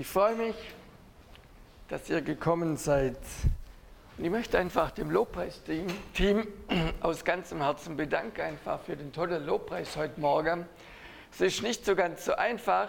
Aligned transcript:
Ich 0.00 0.06
freue 0.06 0.36
mich, 0.36 0.54
dass 1.88 2.08
ihr 2.08 2.22
gekommen 2.22 2.76
seid. 2.76 3.16
Und 4.16 4.24
ich 4.24 4.30
möchte 4.30 4.56
einfach 4.56 4.92
dem 4.92 5.10
Lobpreisteam 5.10 5.88
aus 7.00 7.24
ganzem 7.24 7.60
Herzen 7.60 7.96
bedanken, 7.96 8.42
einfach 8.42 8.80
für 8.80 8.94
den 8.94 9.12
tollen 9.12 9.44
Lobpreis 9.44 9.96
heute 9.96 10.20
Morgen. 10.20 10.66
Es 11.32 11.40
ist 11.40 11.64
nicht 11.64 11.84
so 11.84 11.96
ganz 11.96 12.24
so 12.24 12.36
einfach, 12.36 12.88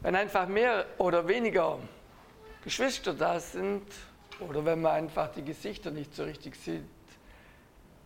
wenn 0.00 0.16
einfach 0.16 0.48
mehr 0.48 0.86
oder 0.96 1.28
weniger 1.28 1.80
Geschwister 2.64 3.12
da 3.12 3.38
sind 3.40 3.84
oder 4.40 4.64
wenn 4.64 4.80
man 4.80 4.92
einfach 4.92 5.30
die 5.30 5.44
Gesichter 5.44 5.90
nicht 5.90 6.14
so 6.14 6.24
richtig 6.24 6.56
sieht, 6.56 6.80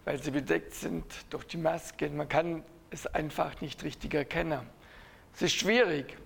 weil 0.04 0.20
sie 0.20 0.32
bedeckt 0.32 0.74
sind 0.74 1.04
durch 1.30 1.44
die 1.46 1.58
Masken. 1.58 2.16
Man 2.16 2.28
kann 2.28 2.64
es 2.90 3.06
einfach 3.06 3.60
nicht 3.60 3.84
richtig 3.84 4.14
erkennen. 4.14 4.68
Es 5.32 5.42
ist 5.42 5.54
schwierig. 5.54 6.16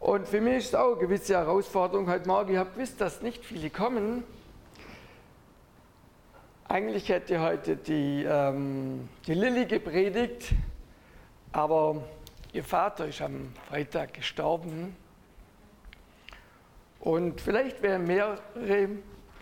Und 0.00 0.26
für 0.26 0.40
mich 0.40 0.56
ist 0.56 0.66
es 0.68 0.74
auch 0.74 0.92
eine 0.92 1.00
gewisse 1.00 1.34
Herausforderung 1.34 2.08
heute 2.08 2.26
Morgen. 2.26 2.54
Ihr 2.54 2.58
habt 2.58 2.74
gewusst, 2.74 2.98
dass 3.02 3.20
nicht 3.20 3.44
viele 3.44 3.68
kommen. 3.68 4.24
Eigentlich 6.66 7.10
hätte 7.10 7.38
heute 7.40 7.76
die, 7.76 8.24
ähm, 8.26 9.10
die 9.26 9.34
Lilly 9.34 9.66
gepredigt, 9.66 10.52
aber 11.52 12.02
ihr 12.54 12.64
Vater 12.64 13.08
ist 13.08 13.20
am 13.20 13.52
Freitag 13.68 14.14
gestorben. 14.14 14.96
Und 17.00 17.38
vielleicht 17.42 17.82
wären 17.82 18.06
mehrere 18.06 18.88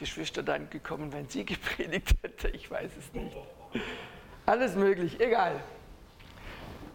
Geschwister 0.01 0.43
dann 0.43 0.69
gekommen, 0.71 1.13
wenn 1.13 1.29
sie 1.29 1.45
gepredigt 1.47 2.17
hätte. 2.21 2.49
Ich 2.49 2.69
weiß 2.69 2.91
es 2.99 3.13
nicht. 3.13 3.37
Alles 4.45 4.75
möglich, 4.75 5.21
egal. 5.21 5.61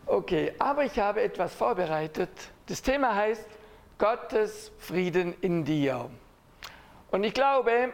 Okay, 0.05 0.53
aber 0.59 0.83
ich 0.85 0.99
habe 0.99 1.21
etwas 1.21 1.53
vorbereitet. 1.53 2.29
Das 2.67 2.81
Thema 2.81 3.15
heißt 3.15 3.45
Gottes 3.97 4.71
Frieden 4.79 5.33
in 5.41 5.63
dir. 5.63 6.09
Und 7.09 7.23
ich 7.23 7.33
glaube, 7.33 7.93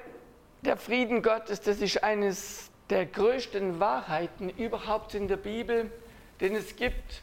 der 0.62 0.78
Frieden 0.78 1.22
Gottes, 1.22 1.62
das 1.62 1.82
ist 1.82 2.04
eines 2.04 2.72
der 2.90 3.06
größten 3.06 3.80
Wahrheiten 3.80 4.50
überhaupt 4.50 5.14
in 5.14 5.28
der 5.28 5.38
Bibel, 5.38 5.92
den 6.42 6.56
es 6.56 6.76
gibt. 6.76 7.22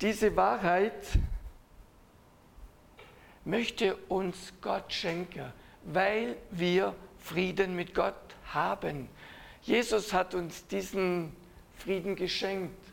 Diese 0.00 0.36
Wahrheit 0.36 1.18
möchte 3.44 3.96
uns 4.08 4.52
Gott 4.60 4.92
schenken, 4.92 5.52
weil 5.82 6.36
wir 6.50 6.94
Frieden 7.18 7.74
mit 7.74 7.94
Gott 7.94 8.14
haben. 8.52 9.08
Jesus 9.62 10.12
hat 10.12 10.34
uns 10.34 10.66
diesen 10.66 11.34
Frieden 11.76 12.16
geschenkt. 12.16 12.84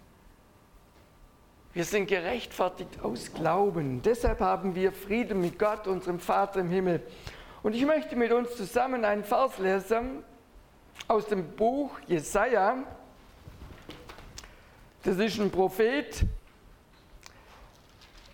Wir 1.74 1.86
sind 1.86 2.08
gerechtfertigt 2.08 3.00
aus 3.02 3.34
Glauben. 3.34 4.02
Deshalb 4.02 4.42
haben 4.42 4.76
wir 4.76 4.92
Frieden 4.92 5.40
mit 5.40 5.58
Gott, 5.58 5.88
unserem 5.88 6.20
Vater 6.20 6.60
im 6.60 6.70
Himmel. 6.70 7.02
Und 7.64 7.76
ich 7.76 7.86
möchte 7.86 8.16
mit 8.16 8.32
uns 8.34 8.58
zusammen 8.58 9.06
einen 9.06 9.24
Vers 9.24 9.58
lesen 9.58 10.24
aus 11.08 11.28
dem 11.28 11.56
Buch 11.56 11.92
Jesaja. 12.08 12.84
Das 15.04 15.18
ist 15.18 15.40
ein 15.40 15.50
Prophet, 15.50 16.26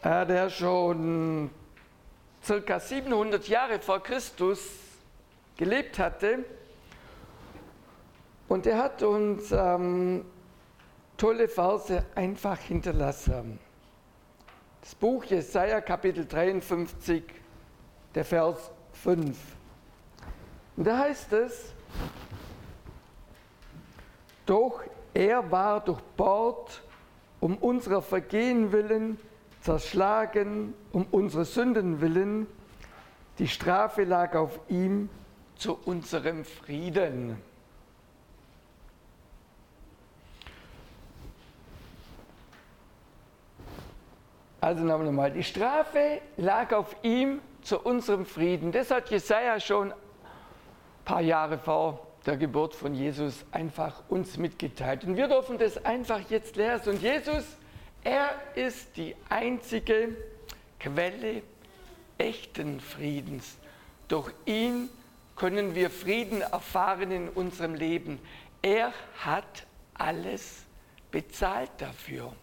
äh, 0.02 0.26
der 0.26 0.50
schon 0.50 1.52
circa 2.44 2.80
700 2.80 3.48
Jahre 3.48 3.80
vor 3.80 4.02
Christus 4.02 4.62
gelebt 5.58 6.00
hatte. 6.00 6.46
Und 8.48 8.66
er 8.66 8.78
hat 8.78 9.04
uns 9.04 9.52
ähm, 9.52 10.26
tolle 11.18 11.48
Verse 11.48 12.06
einfach 12.16 12.60
hinterlassen. 12.60 13.60
Das 14.82 14.96
Buch 14.96 15.26
Jesaja, 15.26 15.82
Kapitel 15.82 16.26
53, 16.26 17.24
der 18.16 18.24
Vers 18.24 18.72
5. 18.94 19.38
Und 20.78 20.88
da 20.88 21.00
heißt 21.00 21.34
es, 21.34 21.74
doch 24.46 24.82
er 25.14 25.52
war 25.52 25.84
durchbohrt 25.84 26.84
um 27.40 27.58
unserer 27.58 28.02
Vergehen 28.02 28.72
willen, 28.72 29.20
zerschlagen 29.62 30.74
um 30.92 31.06
unsere 31.12 31.46
Sünden 31.46 32.00
willen. 32.00 32.48
Die 33.40 33.48
Strafe 33.48 34.04
lag 34.04 34.36
auf 34.36 34.60
ihm 34.70 35.10
zu 35.56 35.78
unserem 35.86 36.46
Frieden. 36.46 37.38
Also 44.60 44.84
nochmal, 44.84 45.32
die 45.32 45.44
Strafe 45.44 46.22
lag 46.38 46.74
auf 46.74 46.96
ihm 47.04 47.42
zu 47.62 47.80
unserem 47.80 48.26
Frieden. 48.26 48.72
Das 48.72 48.90
hat 48.90 49.10
Jesaja 49.10 49.60
schon 49.60 49.92
ein 49.92 49.98
paar 51.06 51.22
Jahre 51.22 51.58
vor 51.58 52.08
der 52.26 52.38
Geburt 52.38 52.74
von 52.74 52.94
Jesus 52.94 53.46
einfach 53.52 54.04
uns 54.10 54.38
mitgeteilt. 54.38 55.04
Und 55.06 55.16
wir 55.16 55.28
dürfen 55.28 55.58
das 55.58 55.84
einfach 55.86 56.22
jetzt 56.30 56.56
lesen. 56.56 56.90
Und 56.90 57.02
Jesus, 57.02 57.44
er 58.04 58.32
ist 58.56 58.98
die 58.98 59.16
einzige 59.30 60.16
Quelle 60.80 61.44
echten 62.18 62.80
Friedens. 62.80 63.58
Durch 64.08 64.32
ihn 64.46 64.90
können 65.36 65.76
wir 65.76 65.90
Frieden 65.90 66.42
erfahren 66.42 67.12
in 67.12 67.30
unserem 67.30 67.76
Leben. 67.76 68.20
Er 68.62 68.92
hat 69.20 69.68
alles 69.94 70.64
bezahlt 71.12 71.72
dafür. 71.78 72.34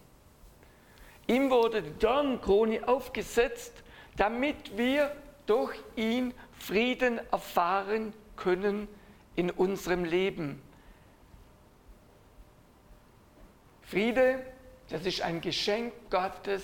Ihm 1.27 1.49
wurde 1.49 1.81
die 1.81 1.97
Dornenkrone 1.97 2.87
aufgesetzt, 2.87 3.73
damit 4.15 4.77
wir 4.77 5.11
durch 5.45 5.75
ihn 5.95 6.33
Frieden 6.59 7.19
erfahren 7.31 8.13
können 8.35 8.87
in 9.35 9.51
unserem 9.51 10.03
Leben. 10.03 10.61
Friede, 13.83 14.43
das 14.89 15.05
ist 15.05 15.21
ein 15.21 15.41
Geschenk 15.41 15.93
Gottes 16.09 16.63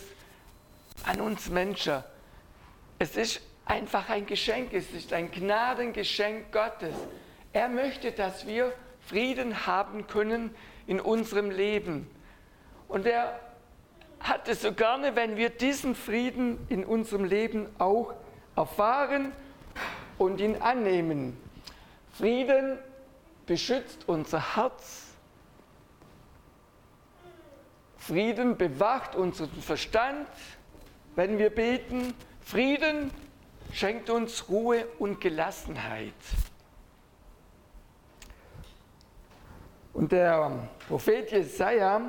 an 1.04 1.22
uns 1.22 1.50
Menschen. 1.50 2.04
Es 3.00 3.16
ist 3.16 3.42
einfach 3.66 4.10
ein 4.10 4.26
Geschenk, 4.26 4.74
es 4.74 4.92
ist 4.92 5.14
ein 5.14 5.32
Gnadengeschenk 5.32 6.52
Gottes. 6.52 6.96
Er 7.54 7.68
möchte, 7.68 8.12
dass 8.12 8.46
wir 8.46 8.74
Frieden 9.02 9.66
haben 9.66 10.08
können 10.08 10.54
in 10.88 11.00
unserem 11.00 11.50
Leben. 11.50 12.10
Und 12.88 13.06
er 13.06 13.40
hat 14.24 14.48
es 14.48 14.62
so 14.62 14.74
gerne, 14.74 15.16
wenn 15.16 15.38
wir 15.38 15.50
diesen 15.50 15.96
Frieden 15.96 16.66
in 16.70 16.86
unserem 16.86 17.26
Leben 17.26 17.68
auch 17.80 18.14
erfahren 18.56 19.32
und 20.18 20.40
ihn 20.40 20.56
annehmen. 20.58 21.38
Frieden 22.14 22.78
beschützt 23.46 24.08
unser 24.08 24.56
Herz. 24.56 25.08
Frieden 27.98 28.58
bewacht 28.58 29.16
unseren 29.16 29.62
Verstand, 29.62 30.28
wenn 31.16 31.38
wir 31.38 31.50
beten. 31.50 32.14
Frieden 32.42 33.12
schenkt 33.72 34.10
uns 34.10 34.50
Ruhe 34.50 34.86
und 35.00 35.22
Gelassenheit. 35.22 36.14
Und 39.94 40.12
der 40.12 40.70
Prophet 40.88 41.32
Jesaja 41.32 42.02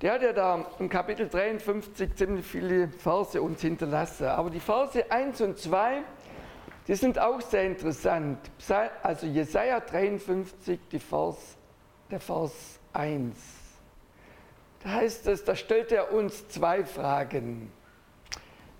der 0.00 0.14
hat 0.14 0.22
ja 0.22 0.32
da 0.32 0.66
im 0.78 0.88
Kapitel 0.88 1.28
53 1.28 2.14
ziemlich 2.14 2.46
viele 2.46 2.88
Verse 2.88 3.40
uns 3.40 3.60
hinterlassen. 3.60 4.26
Aber 4.26 4.48
die 4.48 4.60
Verse 4.60 5.10
1 5.10 5.40
und 5.42 5.58
2, 5.58 6.02
die 6.88 6.94
sind 6.94 7.18
auch 7.18 7.40
sehr 7.40 7.64
interessant. 7.64 8.38
Also 9.02 9.26
Jesaja 9.26 9.80
53, 9.80 10.80
die 10.90 10.98
Vers, 10.98 11.56
der 12.10 12.20
Vers 12.20 12.80
1. 12.94 13.36
Da 14.82 14.90
heißt 14.90 15.26
es, 15.26 15.44
da 15.44 15.54
stellt 15.54 15.92
er 15.92 16.12
uns 16.12 16.48
zwei 16.48 16.84
Fragen. 16.84 17.70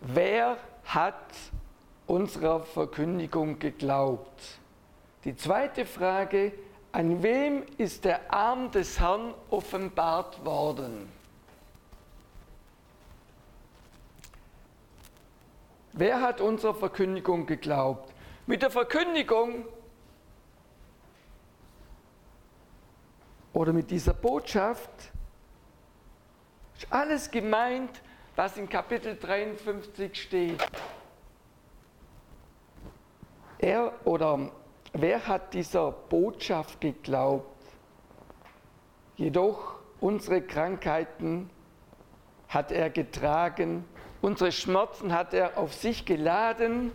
Wer 0.00 0.56
hat 0.84 1.34
unserer 2.06 2.62
Verkündigung 2.62 3.58
geglaubt? 3.58 4.58
Die 5.24 5.36
zweite 5.36 5.84
Frage, 5.84 6.52
an 6.92 7.22
wem 7.22 7.64
ist 7.78 8.04
der 8.04 8.32
Arm 8.32 8.70
des 8.70 8.98
Herrn 8.98 9.34
offenbart 9.50 10.44
worden? 10.44 11.10
Wer 15.92 16.20
hat 16.20 16.40
unserer 16.40 16.74
Verkündigung 16.74 17.46
geglaubt? 17.46 18.12
Mit 18.46 18.62
der 18.62 18.70
Verkündigung 18.70 19.66
oder 23.52 23.72
mit 23.72 23.90
dieser 23.90 24.14
Botschaft 24.14 24.90
ist 26.76 26.90
alles 26.90 27.30
gemeint, 27.30 28.00
was 28.36 28.56
in 28.56 28.68
Kapitel 28.68 29.16
53 29.16 30.22
steht. 30.22 30.64
Er 33.58 33.92
oder 34.06 34.50
Wer 34.92 35.26
hat 35.26 35.54
dieser 35.54 35.92
Botschaft 35.92 36.80
geglaubt? 36.80 37.46
Jedoch 39.16 39.76
unsere 40.00 40.42
Krankheiten 40.42 41.50
hat 42.48 42.72
er 42.72 42.90
getragen 42.90 43.84
Unsere 44.22 44.52
Schmerzen 44.52 45.14
hat 45.14 45.32
er 45.32 45.56
auf 45.56 45.72
sich 45.72 46.04
geladen. 46.04 46.92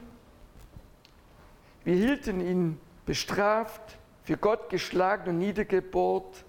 Wir 1.83 1.95
hielten 1.95 2.39
ihn 2.39 2.79
bestraft, 3.05 3.97
für 4.23 4.37
Gott 4.37 4.69
geschlagen 4.69 5.31
und 5.31 5.39
niedergebohrt. 5.39 6.45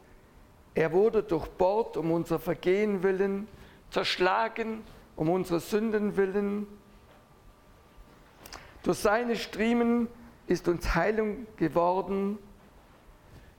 Er 0.75 0.92
wurde 0.92 1.22
durchbohrt 1.22 1.96
um 1.96 2.10
unser 2.12 2.38
Vergehen 2.38 3.02
willen, 3.02 3.49
zerschlagen 3.90 4.82
um 5.14 5.31
unsere 5.31 5.60
Sünden 5.60 6.19
willen. 6.19 6.66
Durch 8.82 8.99
seine 8.99 9.37
Striemen 9.37 10.08
ist 10.46 10.69
uns 10.69 10.94
Heilung 10.94 11.46
geworden. 11.56 12.38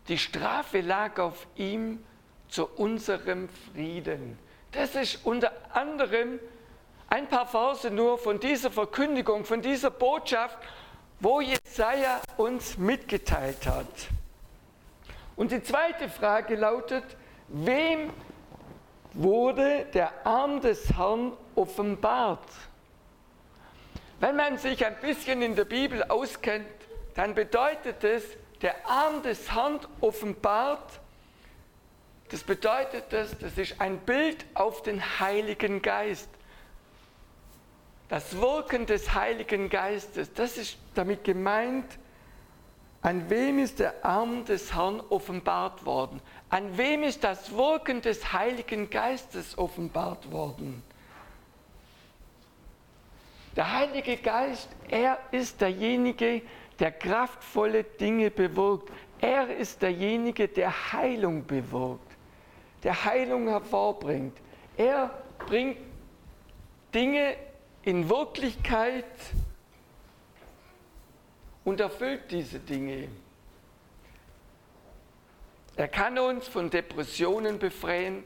Die 0.08 0.18
Strafe 0.18 0.82
lag 0.82 1.20
auf 1.20 1.48
ihm 1.56 2.04
zu 2.50 2.66
unserem 2.66 3.50
Frieden. 3.50 4.40
Das 4.72 4.96
ist 4.96 5.26
unter 5.26 5.52
anderem 5.74 6.40
ein 7.10 7.28
paar 7.28 7.48
Verse 7.48 7.90
nur 7.90 8.18
von 8.18 8.40
dieser 8.40 8.72
Verkündigung, 8.72 9.46
von 9.46 9.62
dieser 9.62 9.90
Botschaft, 9.90 10.58
wo 11.20 11.42
Jesaja 11.42 12.22
uns 12.38 12.78
mitgeteilt 12.78 13.66
hat. 13.66 13.88
Und 15.36 15.52
die 15.52 15.64
zweite 15.64 16.10
Frage 16.10 16.56
lautet: 16.56 17.04
Wem 17.48 18.12
wurde 19.14 19.86
der 19.94 20.26
Arm 20.26 20.62
des 20.62 20.94
Herrn 20.98 21.34
offenbart? 21.56 22.50
Wenn 24.20 24.36
man 24.36 24.58
sich 24.58 24.86
ein 24.86 25.00
bisschen 25.00 25.42
in 25.42 25.56
der 25.56 25.66
Bibel 25.66 26.04
auskennt, 26.04 26.66
dann 27.18 27.34
bedeutet 27.34 28.04
es, 28.04 28.24
der 28.62 28.88
Arm 28.88 29.24
des 29.24 29.52
Herrn 29.52 29.80
offenbart, 30.02 31.00
das 32.30 32.44
bedeutet 32.44 33.06
das, 33.10 33.36
das 33.40 33.58
ist 33.58 33.82
ein 33.82 33.98
Bild 33.98 34.46
auf 34.54 34.84
den 34.84 35.02
Heiligen 35.20 35.82
Geist. 35.82 36.30
Das 38.08 38.40
Wirken 38.40 38.86
des 38.86 39.16
Heiligen 39.16 39.70
Geistes, 39.70 40.32
das 40.32 40.58
ist 40.58 40.78
damit 40.94 41.24
gemeint, 41.24 41.86
an 43.02 43.28
wem 43.32 43.58
ist 43.60 43.80
der 43.80 44.06
Arm 44.06 44.46
des 44.46 44.76
Herrn 44.76 45.02
offenbart 45.10 45.86
worden? 45.86 46.22
An 46.50 46.78
wem 46.78 47.02
ist 47.02 47.24
das 47.24 47.52
Wirken 47.52 48.02
des 48.02 48.32
Heiligen 48.32 48.92
Geistes 48.92 49.58
offenbart 49.58 50.32
worden? 50.32 50.84
Der 53.56 53.74
Heilige 53.74 54.18
Geist, 54.18 54.70
er 54.88 55.18
ist 55.32 55.60
derjenige, 55.62 56.42
der 56.42 56.42
kraftvolle 56.92 57.84
Dinge 57.84 58.30
bewirkt. 58.32 58.92
Er 59.20 59.56
ist 59.56 59.82
derjenige, 59.82 60.48
der 60.48 60.94
Heilung 60.94 61.46
bewirkt, 61.46 62.12
der 62.84 63.06
Heilung 63.06 63.48
hervorbringt. 63.48 64.38
Er 64.78 65.12
bringt 65.48 65.78
Dinge 66.94 67.36
in 67.82 68.10
Wirklichkeit 68.10 69.06
und 71.64 71.80
erfüllt 71.80 72.32
diese 72.32 72.60
Dinge. 72.60 73.08
Er 75.76 75.88
kann 75.88 76.18
uns 76.18 76.48
von 76.48 76.70
Depressionen 76.70 77.60
befreien, 77.60 78.24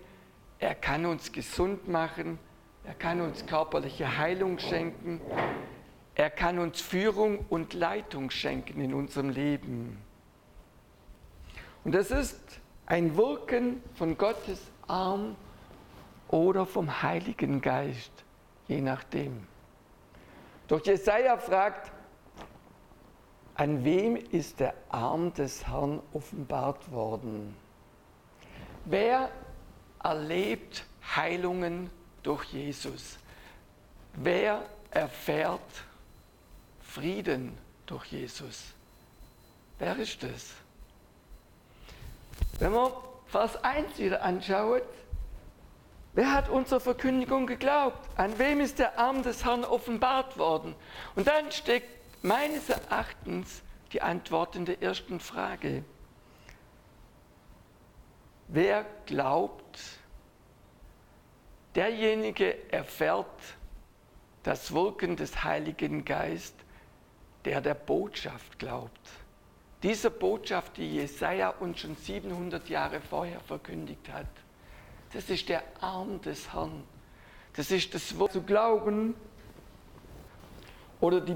er 0.59 0.75
kann 0.75 1.06
uns 1.06 1.31
gesund 1.31 1.88
machen, 1.88 2.39
er 2.86 2.94
kann 2.94 3.19
uns 3.19 3.45
körperliche 3.45 4.18
Heilung 4.18 4.57
schenken, 4.57 5.19
er 6.16 6.30
kann 6.30 6.60
uns 6.60 6.81
Führung 6.81 7.46
und 7.50 7.74
Leitung 7.74 8.30
schenken 8.31 8.81
in 8.81 8.94
unserem 8.94 9.30
Leben. 9.30 10.02
Und 11.84 11.94
das 11.94 12.12
ist 12.12 12.40
ein 12.86 13.16
Wirken 13.16 13.81
von 13.96 14.18
Gottes 14.18 14.62
Arm 14.88 15.36
oder 16.28 16.66
vom 16.66 17.02
Heiligen 17.02 17.62
Geist, 17.62 18.12
je 18.68 18.81
nachdem. 18.81 19.48
Doch 20.68 20.86
Jesaja 20.86 21.38
fragt, 21.38 21.92
an 23.56 23.84
wem 23.84 24.16
ist 24.16 24.60
der 24.60 24.74
Arm 24.90 25.34
des 25.34 25.68
Herrn 25.68 26.02
offenbart 26.14 26.92
worden? 26.92 27.56
Wer 28.86 29.30
erlebt 30.04 30.86
Heilungen 31.16 31.90
durch 32.24 32.46
Jesus? 32.46 33.18
Wer 34.14 34.64
erfährt 34.92 35.62
Frieden 36.92 37.58
durch 37.86 38.08
Jesus. 38.08 38.66
Wer 39.80 39.96
ist 39.96 40.22
das? 40.24 40.52
Wenn 42.60 42.74
man 42.74 42.92
Vers 43.28 43.64
1 43.64 43.98
wieder 43.98 44.22
anschaut, 44.24 44.84
wer 46.14 46.34
hat 46.34 46.50
unserer 46.50 46.82
Verkündigung 46.82 47.48
geglaubt? 47.48 48.10
An 48.18 48.38
wem 48.38 48.60
ist 48.60 48.78
der 48.78 49.00
Arm 49.00 49.24
des 49.24 49.46
Herrn 49.46 49.64
offenbart 49.64 50.38
worden? 50.38 50.76
Und 51.16 51.28
dann 51.28 51.50
steckt 51.54 51.88
meines 52.26 52.68
Erachtens 52.68 53.62
die 53.94 54.02
Antwort 54.02 54.58
in 54.58 54.66
der 54.66 54.82
ersten 54.82 55.22
Frage. 55.22 55.86
Wer 58.50 58.86
glaubt, 59.06 59.80
derjenige 61.74 62.70
erfährt 62.70 63.28
das 64.44 64.74
Wirken 64.74 65.16
des 65.16 65.46
Heiligen 65.46 66.04
Geistes 66.04 66.61
der 67.46 67.62
der 67.62 67.74
Botschaft 67.74 68.60
glaubt. 68.60 69.10
Diese 69.84 70.12
Botschaft, 70.12 70.78
die 70.78 70.96
Jesaja 70.96 71.50
uns 71.50 71.80
schon 71.80 71.96
700 71.96 72.70
Jahre 72.70 73.02
vorher 73.02 73.40
verkündigt 73.40 74.12
hat, 74.12 74.28
das 75.14 75.30
ist 75.30 75.50
der 75.50 75.64
Arm 75.82 76.22
des 76.22 76.54
Herrn. 76.54 76.84
Das 77.54 77.72
ist 77.72 77.94
das 77.94 78.18
Wort 78.18 78.32
zu 78.32 78.44
glauben 78.44 79.16
oder 81.02 81.20
die, 81.20 81.36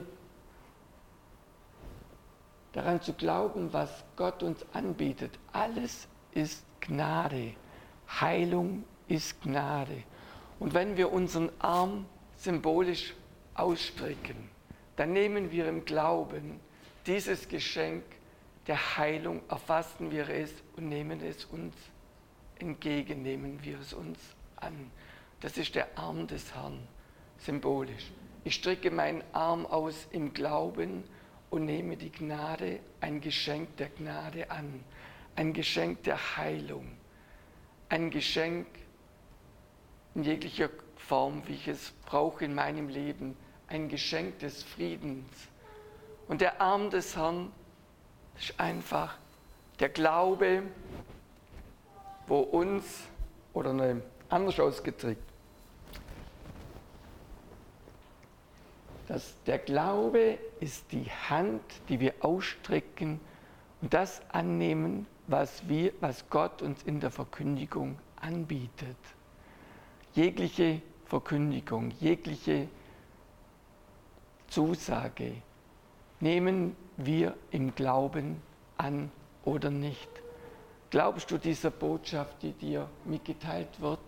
daran 2.71 3.01
zu 3.01 3.13
glauben, 3.13 3.73
was 3.73 4.03
Gott 4.15 4.43
uns 4.43 4.65
anbietet. 4.73 5.37
Alles 5.51 6.07
ist 6.31 6.63
Gnade. 6.79 7.53
Heilung 8.07 8.83
ist 9.07 9.41
Gnade. 9.41 10.03
Und 10.59 10.73
wenn 10.73 10.95
wir 10.95 11.11
unseren 11.11 11.49
Arm 11.59 12.05
symbolisch 12.37 13.13
ausstrecken, 13.55 14.49
dann 14.95 15.13
nehmen 15.13 15.51
wir 15.51 15.67
im 15.67 15.85
Glauben 15.85 16.59
dieses 17.05 17.47
Geschenk 17.47 18.03
der 18.67 18.97
Heilung, 18.97 19.41
erfassen 19.49 20.11
wir 20.11 20.29
es 20.29 20.51
und 20.75 20.89
nehmen 20.89 21.21
es 21.21 21.45
uns 21.45 21.75
entgegen, 22.59 23.21
nehmen 23.21 23.63
wir 23.63 23.79
es 23.79 23.93
uns 23.93 24.17
an. 24.55 24.91
Das 25.41 25.57
ist 25.57 25.75
der 25.75 25.97
Arm 25.97 26.27
des 26.27 26.55
Herrn, 26.55 26.87
symbolisch. 27.37 28.11
Ich 28.43 28.55
strecke 28.55 28.89
meinen 28.91 29.23
Arm 29.33 29.65
aus 29.65 30.07
im 30.11 30.33
Glauben 30.33 31.03
und 31.49 31.65
nehme 31.65 31.97
die 31.97 32.11
Gnade, 32.11 32.79
ein 33.01 33.21
Geschenk 33.21 33.77
der 33.77 33.89
Gnade 33.89 34.49
an, 34.49 34.83
ein 35.35 35.53
Geschenk 35.53 36.03
der 36.03 36.37
Heilung, 36.37 36.91
ein 37.89 38.09
Geschenk 38.09 38.67
in 40.15 40.23
jeglicher 40.23 40.69
Form, 40.95 41.43
wie 41.45 41.53
ich 41.53 41.67
es 41.67 41.91
brauche 42.05 42.45
in 42.45 42.55
meinem 42.55 42.87
Leben, 42.89 43.35
ein 43.67 43.89
Geschenk 43.89 44.39
des 44.39 44.63
Friedens. 44.63 45.25
Und 46.27 46.41
der 46.41 46.61
Arm 46.61 46.89
des 46.89 47.15
Herrn 47.15 47.51
ist 48.37 48.59
einfach 48.59 49.17
der 49.79 49.89
Glaube, 49.89 50.63
wo 52.27 52.39
uns, 52.39 52.83
oder 53.53 53.73
ne, 53.73 54.01
anders 54.29 54.59
ausgedrückt, 54.59 55.21
dass 59.07 59.35
der 59.45 59.59
Glaube 59.59 60.39
ist 60.59 60.91
die 60.91 61.05
Hand, 61.29 61.61
die 61.89 61.99
wir 61.99 62.13
ausstrecken 62.21 63.19
und 63.81 63.93
das 63.93 64.21
annehmen, 64.29 65.05
was, 65.27 65.67
wir, 65.67 65.93
was 65.99 66.27
Gott 66.29 66.61
uns 66.61 66.81
in 66.83 66.99
der 66.99 67.11
Verkündigung 67.11 67.99
anbietet. 68.15 68.97
Jegliche 70.13 70.81
Verkündigung, 71.05 71.91
jegliche 71.99 72.67
Zusage 74.55 75.33
nehmen 76.21 76.77
wir 76.95 77.35
im 77.51 77.75
Glauben 77.75 78.41
an 78.77 79.11
oder 79.43 79.69
nicht? 79.69 80.07
Glaubst 80.89 81.29
du 81.29 81.37
dieser 81.37 81.71
Botschaft, 81.71 82.41
die 82.41 82.53
dir 82.53 82.89
mitgeteilt 83.03 83.81
wird? 83.81 83.99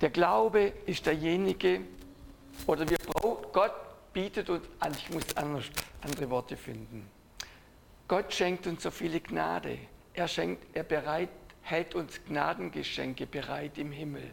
Der 0.00 0.10
Glaube 0.10 0.72
ist 0.86 1.06
derjenige, 1.06 1.82
oder 2.66 2.90
wir 2.90 2.98
brauchen, 3.06 3.46
Gott 3.52 3.72
bietet 4.12 4.50
uns 4.50 4.66
an, 4.80 4.94
ich 4.94 5.08
muss 5.10 5.36
anders, 5.36 5.66
andere 6.00 6.28
Worte 6.28 6.56
finden. 6.56 7.08
Gott 8.08 8.34
schenkt 8.34 8.66
uns 8.66 8.82
so 8.82 8.90
viele 8.90 9.20
Gnade. 9.20 9.78
Er 10.12 10.26
schenkt, 10.26 10.74
er 10.74 10.82
bereit, 10.82 11.28
hält 11.62 11.94
uns 11.94 12.18
Gnadengeschenke 12.26 13.26
bereit 13.26 13.78
im 13.78 13.92
Himmel. 13.92 14.28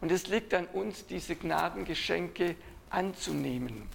Und 0.00 0.10
es 0.10 0.26
liegt 0.26 0.54
an 0.54 0.64
uns, 0.68 1.04
diese 1.04 1.36
Gnadengeschenke 1.36 2.56
anzunehmen 2.88 3.90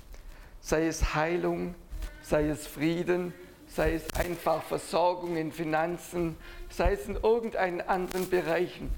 sei 0.61 0.87
es 0.87 1.15
Heilung, 1.15 1.75
sei 2.21 2.47
es 2.49 2.67
Frieden, 2.67 3.33
sei 3.67 3.93
es 3.93 4.13
einfach 4.15 4.63
Versorgung 4.63 5.37
in 5.37 5.51
Finanzen, 5.51 6.35
sei 6.69 6.93
es 6.93 7.07
in 7.07 7.15
irgendeinen 7.15 7.81
anderen 7.81 8.29
Bereichen. 8.29 8.89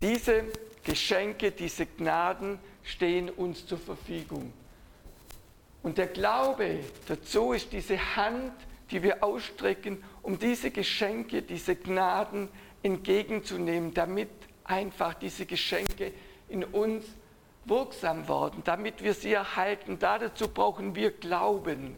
Diese 0.00 0.44
Geschenke, 0.84 1.52
diese 1.52 1.86
Gnaden 1.86 2.58
stehen 2.82 3.30
uns 3.30 3.66
zur 3.66 3.78
Verfügung. 3.78 4.52
Und 5.82 5.98
der 5.98 6.08
Glaube 6.08 6.80
dazu 7.06 7.52
ist 7.52 7.72
diese 7.72 8.16
Hand, 8.16 8.52
die 8.90 9.02
wir 9.02 9.22
ausstrecken, 9.22 10.02
um 10.22 10.38
diese 10.38 10.70
Geschenke, 10.70 11.42
diese 11.42 11.76
Gnaden 11.76 12.48
entgegenzunehmen, 12.82 13.94
damit 13.94 14.28
einfach 14.64 15.14
diese 15.14 15.46
Geschenke 15.46 16.12
in 16.48 16.64
uns 16.64 17.04
wirksam 17.68 18.28
werden, 18.28 18.62
damit 18.64 19.02
wir 19.02 19.14
sie 19.14 19.32
erhalten. 19.32 19.98
Dazu 19.98 20.48
brauchen 20.48 20.94
wir 20.94 21.10
Glauben. 21.10 21.96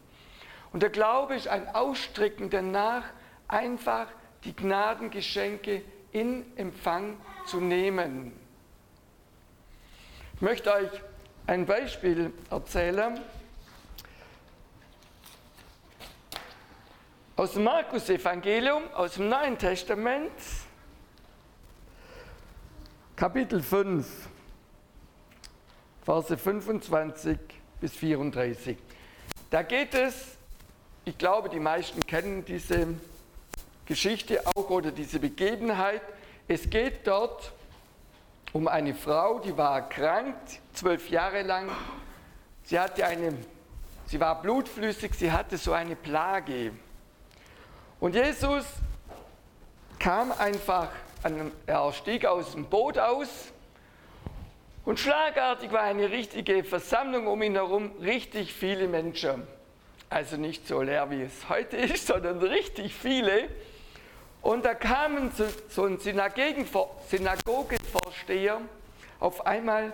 Und 0.72 0.82
der 0.82 0.90
Glaube 0.90 1.34
ist 1.34 1.48
ein 1.48 1.75
Ausstrecken 1.75 2.50
danach, 2.50 3.04
einfach 3.46 4.06
die 4.44 4.54
Gnadengeschenke 4.54 5.82
in 6.12 6.44
Empfang 6.56 7.18
zu 7.46 7.60
nehmen. 7.60 8.32
Ich 10.34 10.42
möchte 10.42 10.72
euch 10.72 10.90
ein 11.46 11.66
Beispiel 11.66 12.32
erzählen. 12.50 13.18
Aus 17.37 17.52
dem 17.52 17.64
Markus-Evangelium, 17.64 18.82
aus 18.94 19.14
dem 19.14 19.28
Neuen 19.28 19.56
Testament, 19.58 20.32
Kapitel 23.16 23.62
5, 23.62 24.28
Verse 26.08 26.38
25 26.38 27.38
bis 27.82 27.92
34. 27.92 28.78
Da 29.50 29.60
geht 29.60 29.92
es, 29.92 30.38
ich 31.04 31.18
glaube, 31.18 31.50
die 31.50 31.60
meisten 31.60 32.00
kennen 32.00 32.46
diese 32.46 32.94
Geschichte 33.84 34.40
auch 34.46 34.70
oder 34.70 34.90
diese 34.90 35.18
Begebenheit. 35.18 36.00
Es 36.48 36.70
geht 36.70 37.06
dort 37.06 37.52
um 38.54 38.68
eine 38.68 38.94
Frau, 38.94 39.38
die 39.38 39.54
war 39.54 39.74
erkrankt, 39.74 40.60
zwölf 40.72 41.10
Jahre 41.10 41.42
lang. 41.42 41.68
Sie 42.64 42.80
hatte 42.80 43.04
eine, 43.04 43.34
sie 44.06 44.18
war 44.18 44.40
blutflüssig, 44.40 45.12
sie 45.12 45.30
hatte 45.30 45.58
so 45.58 45.74
eine 45.74 45.94
Plage. 45.94 46.72
Und 48.00 48.14
Jesus 48.14 48.64
kam 49.98 50.32
einfach, 50.32 50.88
er 51.66 51.92
stieg 51.92 52.24
aus 52.24 52.52
dem 52.52 52.64
Boot 52.64 52.98
aus 52.98 53.28
und 54.88 54.99
schlagartig 54.99 55.71
war 55.71 55.83
eine 55.83 56.11
richtige 56.11 56.64
Versammlung 56.64 57.26
um 57.26 57.42
ihn 57.42 57.57
herum, 57.57 57.92
richtig 58.00 58.54
viele 58.54 58.88
Menschen. 58.88 59.47
Also 60.09 60.38
nicht 60.38 60.66
so 60.66 60.80
leer, 60.80 61.11
wie 61.11 61.21
es 61.21 61.50
heute 61.50 61.76
ist, 61.76 62.07
sondern 62.07 62.38
richtig 62.38 62.95
viele. 62.95 63.50
Und 64.40 64.64
da 64.64 64.73
kamen 64.73 65.30
so, 65.68 65.85
ein 65.85 65.99
Synagogenvorsteher 65.99 68.62
auf 69.21 69.45
einmal 69.45 69.92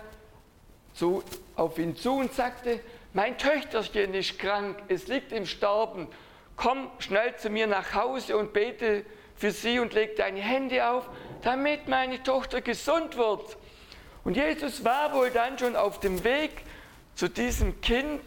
zu, 0.93 1.25
auf 1.57 1.77
ihn 1.77 1.97
zu 1.97 2.19
und 2.19 2.33
sagte, 2.33 2.79
mein 3.15 3.37
Töchterchen 3.37 4.15
ist 4.15 4.39
krank, 4.39 4.81
es 4.87 5.09
liegt 5.09 5.33
im 5.33 5.45
Sterben 5.45 6.07
komm 6.55 6.89
schnell 7.01 7.35
zu 7.35 7.51
mir 7.51 7.67
nach 7.67 7.95
Hause 7.95 8.37
und 8.37 8.53
bete 8.53 9.05
für 9.35 9.51
sie 9.51 9.81
und 9.81 9.93
leg 9.93 10.15
deine 10.15 10.41
Hände 10.41 10.89
auf, 10.89 11.11
damit 11.43 11.89
meine 11.89 12.23
Tochter 12.23 12.61
gesund 12.61 13.17
wird. 13.17 13.57
Und 14.25 14.37
Jesus 14.37 14.85
war 14.85 15.12
wohl 15.12 15.31
dann 15.31 15.59
schon 15.59 15.76
auf 15.76 16.00
dem 16.00 16.25
Weg 16.25 16.62
zu 17.14 17.28
diesem 17.28 17.81
Kind, 17.83 18.23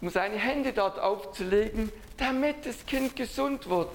um 0.00 0.10
seine 0.10 0.36
Hände 0.36 0.72
dort 0.72 0.98
aufzulegen, 0.98 1.92
damit 2.16 2.66
das 2.66 2.84
Kind 2.84 3.14
gesund 3.14 3.68
wird. 3.68 3.90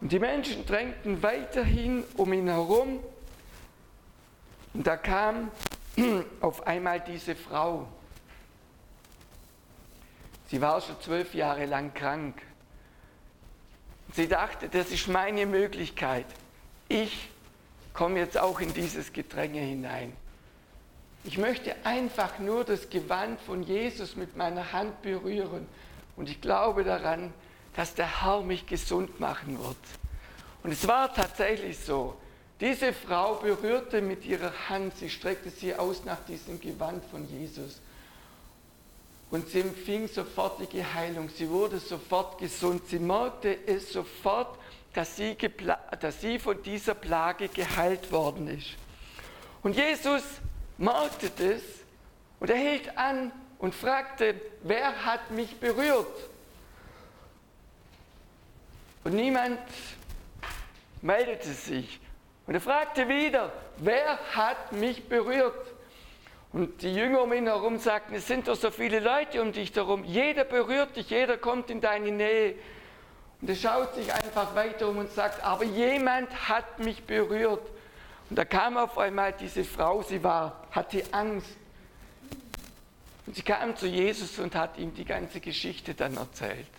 Und 0.00 0.10
die 0.10 0.18
Menschen 0.18 0.66
drängten 0.66 1.22
weiterhin 1.22 2.02
um 2.16 2.32
ihn 2.32 2.48
herum. 2.48 3.00
Und 4.74 4.86
da 4.86 4.96
kam 4.96 5.50
auf 6.40 6.66
einmal 6.66 7.00
diese 7.00 7.36
Frau. 7.36 7.86
Sie 10.48 10.60
war 10.60 10.80
schon 10.80 11.00
zwölf 11.00 11.34
Jahre 11.34 11.66
lang 11.66 11.94
krank. 11.94 12.42
Sie 14.14 14.28
dachte, 14.28 14.68
das 14.68 14.90
ist 14.90 15.08
meine 15.08 15.46
Möglichkeit. 15.46 16.26
Ich 16.88 17.31
komme 17.94 18.18
jetzt 18.18 18.38
auch 18.38 18.60
in 18.60 18.72
dieses 18.74 19.12
Gedränge 19.12 19.60
hinein. 19.60 20.12
Ich 21.24 21.38
möchte 21.38 21.74
einfach 21.84 22.38
nur 22.38 22.64
das 22.64 22.90
Gewand 22.90 23.40
von 23.40 23.62
Jesus 23.62 24.16
mit 24.16 24.36
meiner 24.36 24.72
Hand 24.72 25.02
berühren. 25.02 25.66
Und 26.16 26.28
ich 26.28 26.40
glaube 26.40 26.84
daran, 26.84 27.32
dass 27.76 27.94
der 27.94 28.22
Herr 28.22 28.42
mich 28.42 28.66
gesund 28.66 29.20
machen 29.20 29.58
wird. 29.58 29.76
Und 30.62 30.72
es 30.72 30.86
war 30.86 31.12
tatsächlich 31.12 31.78
so. 31.78 32.16
Diese 32.60 32.92
Frau 32.92 33.36
berührte 33.36 34.00
mit 34.00 34.24
ihrer 34.24 34.52
Hand, 34.68 34.96
sie 34.96 35.10
streckte 35.10 35.50
sie 35.50 35.74
aus 35.74 36.04
nach 36.04 36.24
diesem 36.26 36.60
Gewand 36.60 37.04
von 37.10 37.28
Jesus. 37.28 37.80
Und 39.30 39.48
sie 39.48 39.60
empfing 39.60 40.08
sofortige 40.08 40.94
Heilung. 40.94 41.28
Sie 41.28 41.48
wurde 41.48 41.78
sofort 41.78 42.38
gesund. 42.38 42.82
Sie 42.86 42.98
merkte 42.98 43.56
es 43.66 43.92
sofort, 43.92 44.58
dass 44.94 45.16
sie, 45.16 45.36
dass 46.00 46.20
sie 46.20 46.38
von 46.38 46.62
dieser 46.62 46.94
Plage 46.94 47.48
geheilt 47.48 48.12
worden 48.12 48.48
ist. 48.48 48.76
Und 49.62 49.76
Jesus 49.76 50.22
merkte 50.78 51.30
das 51.30 51.62
und 52.40 52.50
er 52.50 52.56
hielt 52.56 52.96
an 52.98 53.32
und 53.58 53.74
fragte, 53.74 54.34
wer 54.62 55.04
hat 55.04 55.30
mich 55.30 55.58
berührt? 55.60 56.28
Und 59.04 59.14
niemand 59.14 59.58
meldete 61.00 61.52
sich. 61.52 62.00
Und 62.46 62.54
er 62.54 62.60
fragte 62.60 63.08
wieder, 63.08 63.52
wer 63.78 64.18
hat 64.34 64.72
mich 64.72 65.08
berührt? 65.08 65.54
Und 66.52 66.82
die 66.82 66.92
Jünger 66.92 67.22
um 67.22 67.32
ihn 67.32 67.46
herum 67.46 67.78
sagten, 67.78 68.14
es 68.14 68.26
sind 68.26 68.46
doch 68.46 68.56
so 68.56 68.70
viele 68.70 69.00
Leute 69.00 69.40
um 69.40 69.52
dich 69.52 69.74
herum, 69.74 70.04
jeder 70.04 70.44
berührt 70.44 70.96
dich, 70.96 71.08
jeder 71.08 71.38
kommt 71.38 71.70
in 71.70 71.80
deine 71.80 72.10
Nähe. 72.10 72.56
Und 73.42 73.50
er 73.50 73.56
schaut 73.56 73.94
sich 73.94 74.10
einfach 74.14 74.54
weiter 74.54 74.88
um 74.88 74.98
und 74.98 75.12
sagt, 75.12 75.44
aber 75.44 75.64
jemand 75.64 76.48
hat 76.48 76.78
mich 76.78 77.04
berührt. 77.04 77.68
Und 78.30 78.36
da 78.36 78.46
kam 78.46 78.78
auf 78.78 78.96
einmal 78.96 79.34
diese 79.34 79.64
Frau, 79.64 80.00
sie 80.02 80.24
war, 80.24 80.64
hatte 80.70 81.04
Angst. 81.12 81.58
Und 83.26 83.36
sie 83.36 83.42
kam 83.42 83.76
zu 83.76 83.86
Jesus 83.86 84.38
und 84.38 84.54
hat 84.54 84.78
ihm 84.78 84.94
die 84.94 85.04
ganze 85.04 85.40
Geschichte 85.40 85.92
dann 85.92 86.16
erzählt. 86.16 86.70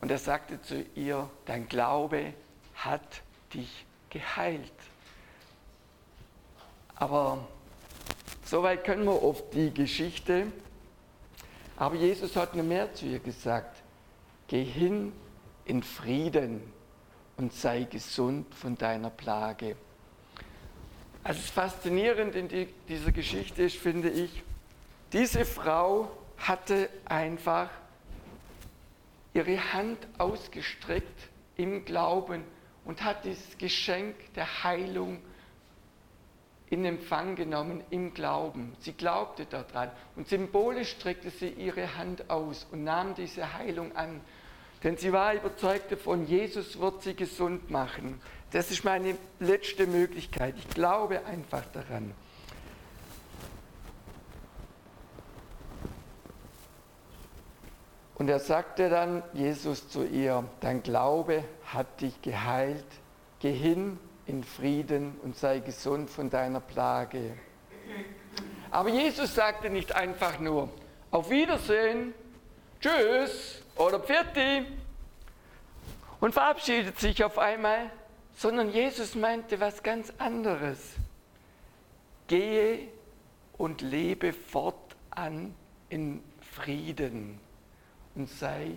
Und 0.00 0.12
er 0.12 0.18
sagte 0.18 0.62
zu 0.62 0.84
ihr, 0.94 1.28
dein 1.46 1.68
Glaube 1.68 2.34
hat 2.76 3.22
dich 3.52 3.84
geheilt. 4.10 4.70
Aber 6.94 7.44
Soweit 8.46 8.84
können 8.84 9.04
wir 9.04 9.10
auf 9.10 9.50
die 9.50 9.74
Geschichte. 9.74 10.46
Aber 11.76 11.96
Jesus 11.96 12.36
hat 12.36 12.54
noch 12.54 12.62
mehr 12.62 12.94
zu 12.94 13.06
ihr 13.06 13.18
gesagt. 13.18 13.75
Geh 14.48 14.64
hin 14.64 15.12
in 15.64 15.82
Frieden 15.82 16.62
und 17.36 17.52
sei 17.52 17.84
gesund 17.84 18.54
von 18.54 18.76
deiner 18.76 19.10
Plage. 19.10 19.76
Also 21.24 21.40
das 21.40 21.50
Faszinierende 21.50 22.38
in 22.38 22.48
die, 22.48 22.68
dieser 22.88 23.10
Geschichte 23.10 23.64
ist, 23.64 23.76
finde 23.76 24.10
ich, 24.10 24.44
diese 25.12 25.44
Frau 25.44 26.10
hatte 26.38 26.88
einfach 27.04 27.70
ihre 29.34 29.72
Hand 29.72 29.98
ausgestreckt 30.18 31.28
im 31.56 31.84
Glauben 31.84 32.44
und 32.84 33.02
hat 33.02 33.24
dieses 33.24 33.58
Geschenk 33.58 34.14
der 34.34 34.64
Heilung 34.64 35.18
in 36.68 36.84
Empfang 36.84 37.36
genommen 37.36 37.82
im 37.90 38.12
Glauben. 38.12 38.74
Sie 38.80 38.92
glaubte 38.92 39.46
daran 39.46 39.90
und 40.16 40.28
symbolisch 40.28 40.90
streckte 40.90 41.30
sie 41.30 41.48
ihre 41.48 41.96
Hand 41.96 42.28
aus 42.28 42.66
und 42.72 42.84
nahm 42.84 43.14
diese 43.14 43.54
Heilung 43.54 43.94
an. 43.94 44.20
Denn 44.82 44.96
sie 44.96 45.12
war 45.12 45.34
überzeugt 45.34 45.92
davon, 45.92 46.26
Jesus 46.26 46.78
wird 46.78 47.02
sie 47.02 47.14
gesund 47.14 47.70
machen. 47.70 48.20
Das 48.50 48.70
ist 48.70 48.84
meine 48.84 49.16
letzte 49.38 49.86
Möglichkeit. 49.86 50.54
Ich 50.58 50.68
glaube 50.68 51.24
einfach 51.24 51.64
daran. 51.72 52.12
Und 58.16 58.28
er 58.28 58.40
sagte 58.40 58.88
dann, 58.88 59.22
Jesus 59.34 59.88
zu 59.88 60.04
ihr, 60.04 60.44
dein 60.60 60.82
Glaube 60.82 61.44
hat 61.66 62.00
dich 62.00 62.22
geheilt, 62.22 62.86
geh 63.40 63.52
hin 63.52 63.98
in 64.26 64.42
Frieden 64.42 65.16
und 65.22 65.36
sei 65.36 65.60
gesund 65.60 66.10
von 66.10 66.30
deiner 66.30 66.60
Plage. 66.60 67.34
Aber 68.70 68.88
Jesus 68.88 69.34
sagte 69.34 69.70
nicht 69.70 69.94
einfach 69.94 70.38
nur, 70.40 70.68
auf 71.10 71.30
Wiedersehen, 71.30 72.12
tschüss 72.80 73.62
oder 73.76 74.00
pfiat 74.00 74.66
und 76.20 76.32
verabschiedet 76.32 76.98
sich 76.98 77.22
auf 77.22 77.38
einmal, 77.38 77.90
sondern 78.36 78.70
Jesus 78.70 79.14
meinte 79.14 79.60
was 79.60 79.82
ganz 79.82 80.12
anderes. 80.18 80.78
Gehe 82.26 82.88
und 83.56 83.80
lebe 83.80 84.32
fortan 84.32 85.54
in 85.88 86.22
Frieden 86.52 87.38
und 88.14 88.28
sei 88.28 88.72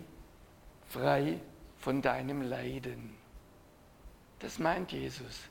frei 0.87 1.39
von 1.79 2.01
deinem 2.01 2.41
Leiden. 2.41 3.18
Das 4.39 4.59
meint 4.59 4.91
Jesus. 4.91 5.41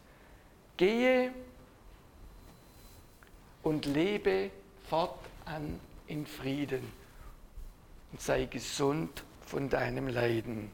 Gehe 0.76 1.32
und 3.62 3.84
lebe 3.86 4.50
fortan 4.88 5.78
in 6.06 6.26
Frieden 6.26 6.90
und 8.12 8.20
sei 8.20 8.46
gesund 8.46 9.22
von 9.44 9.68
deinem 9.68 10.08
Leiden. 10.08 10.70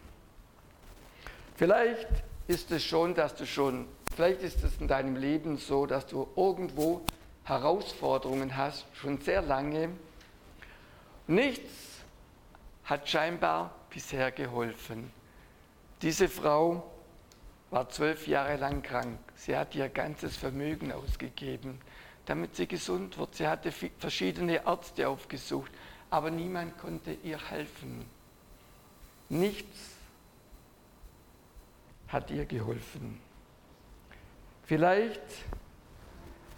Vielleicht 1.56 2.08
ist 2.46 2.70
es 2.70 2.84
schon, 2.84 3.14
dass 3.14 3.34
du 3.34 3.46
schon, 3.46 3.86
vielleicht 4.14 4.42
ist 4.42 4.62
es 4.62 4.80
in 4.80 4.88
deinem 4.88 5.16
Leben 5.16 5.56
so, 5.56 5.86
dass 5.86 6.06
du 6.06 6.28
irgendwo 6.36 7.02
Herausforderungen 7.44 8.56
hast, 8.56 8.84
schon 8.94 9.20
sehr 9.20 9.42
lange. 9.42 9.90
Nichts 11.26 11.72
hat 12.84 13.08
scheinbar 13.08 13.74
bisher 13.90 14.30
geholfen. 14.30 15.10
Diese 16.02 16.28
Frau 16.28 16.93
war 17.74 17.88
zwölf 17.88 18.28
Jahre 18.28 18.54
lang 18.54 18.82
krank. 18.82 19.18
Sie 19.34 19.56
hat 19.56 19.74
ihr 19.74 19.88
ganzes 19.88 20.36
Vermögen 20.36 20.92
ausgegeben, 20.92 21.80
damit 22.24 22.54
sie 22.54 22.68
gesund 22.68 23.18
wird. 23.18 23.34
Sie 23.34 23.48
hatte 23.48 23.72
verschiedene 23.72 24.64
Ärzte 24.64 25.08
aufgesucht, 25.08 25.72
aber 26.08 26.30
niemand 26.30 26.78
konnte 26.78 27.16
ihr 27.24 27.36
helfen. 27.50 28.04
Nichts 29.28 29.96
hat 32.06 32.30
ihr 32.30 32.44
geholfen. 32.44 33.18
Vielleicht 34.62 35.20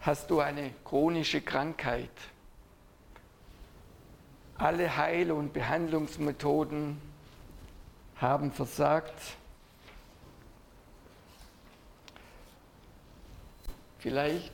hast 0.02 0.30
du 0.30 0.40
eine 0.40 0.70
chronische 0.85 1.40
Krankheit. 1.40 2.11
Alle 4.58 4.94
Heil- 4.99 5.32
und 5.32 5.54
Behandlungsmethoden 5.54 7.00
haben 8.16 8.52
versagt. 8.52 9.38
Vielleicht 14.06 14.52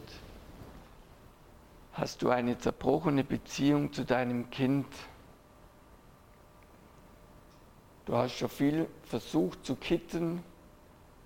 hast 1.93 2.23
du 2.23 2.31
eine 2.31 2.57
zerbrochene 2.57 3.23
Beziehung 3.23 3.93
zu 3.93 4.03
deinem 4.03 4.49
Kind. 4.49 4.87
Du 8.07 8.17
hast 8.17 8.33
schon 8.39 8.49
viel 8.49 8.89
versucht 9.05 9.63
zu 9.67 9.77
kitten, 9.77 10.43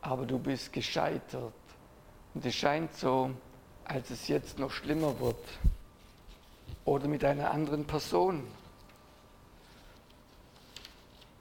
aber 0.01 0.27
du 0.27 0.41
bist 0.41 0.73
gescheitert. 0.73 1.55
Und 2.35 2.45
es 2.45 2.57
scheint 2.57 2.93
so, 2.97 3.31
als 3.85 4.11
es 4.11 4.27
jetzt 4.27 4.59
noch 4.59 4.73
schlimmer 4.73 5.21
wird. 5.21 5.45
Oder 6.85 7.07
mit 7.07 7.23
einer 7.23 7.53
anderen 7.53 7.85
Person. 7.85 8.43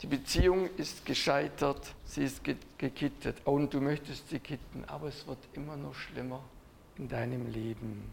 Die 0.04 0.08
Beziehung 0.08 0.70
ist 0.78 1.04
gescheitert, 1.04 1.96
sie 2.06 2.26
ist 2.26 2.44
gekittet 2.44 3.38
und 3.44 3.74
du 3.74 3.82
möchtest 3.82 4.30
sie 4.30 4.40
kitten, 4.40 4.86
aber 4.86 5.08
es 5.08 5.26
wird 5.26 5.40
immer 5.56 5.78
noch 5.78 5.96
schlimmer 5.96 6.44
in 6.98 7.10
deinem 7.10 7.52
Leben. 7.52 8.12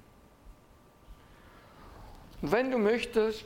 Und 2.40 2.52
wenn 2.52 2.70
du 2.70 2.78
möchtest, 2.78 3.44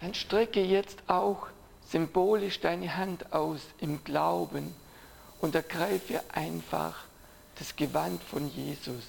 dann 0.00 0.14
strecke 0.14 0.62
jetzt 0.62 0.98
auch 1.06 1.48
symbolisch 1.88 2.60
deine 2.60 2.96
Hand 2.96 3.32
aus 3.32 3.60
im 3.80 4.04
Glauben 4.04 4.74
und 5.40 5.54
ergreife 5.54 6.22
einfach 6.32 7.04
das 7.58 7.76
Gewand 7.76 8.22
von 8.22 8.50
Jesus 8.50 9.04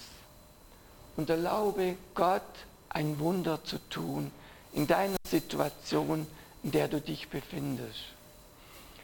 und 1.16 1.30
erlaube 1.30 1.96
Gott 2.14 2.42
ein 2.88 3.18
Wunder 3.18 3.62
zu 3.64 3.78
tun 3.88 4.30
in 4.72 4.86
deiner 4.86 5.16
Situation, 5.26 6.26
in 6.62 6.70
der 6.70 6.88
du 6.88 7.00
dich 7.00 7.28
befindest. 7.28 8.04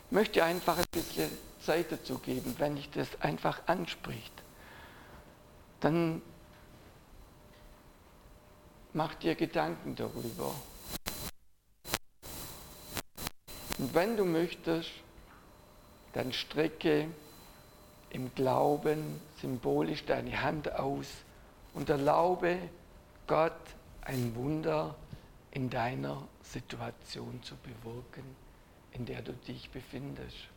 Ich 0.07 0.13
möchte 0.13 0.45
einfach 0.45 0.79
ein 0.79 0.85
bisschen 0.93 1.31
Zeit 1.65 1.91
dazu 1.91 2.19
geben, 2.19 2.55
wenn 2.59 2.77
dich 2.77 2.91
das 2.91 3.09
einfach 3.21 3.61
anspricht. 3.67 4.33
Dann 5.83 6.23
mach 8.93 9.15
dir 9.17 9.35
Gedanken 9.35 9.97
darüber. 9.97 10.55
Und 13.79 13.93
wenn 13.93 14.17
du 14.17 14.25
möchtest, 14.25 14.91
dann 16.13 16.33
strecke 16.33 17.09
im 18.11 18.33
Glauben 18.37 19.21
symbolisch 19.41 20.05
deine 20.05 20.41
Hand 20.41 20.73
aus 20.73 21.09
und 21.75 21.91
erlaube 21.91 22.59
Gott 23.27 23.53
ein 24.03 24.37
Wunder 24.37 24.95
in 25.51 25.69
deiner 25.69 26.23
Situation 26.43 27.43
zu 27.43 27.57
bewirken, 27.57 28.37
in 28.93 29.05
der 29.05 29.23
du 29.23 29.33
dich 29.33 29.69
befindest. 29.71 30.52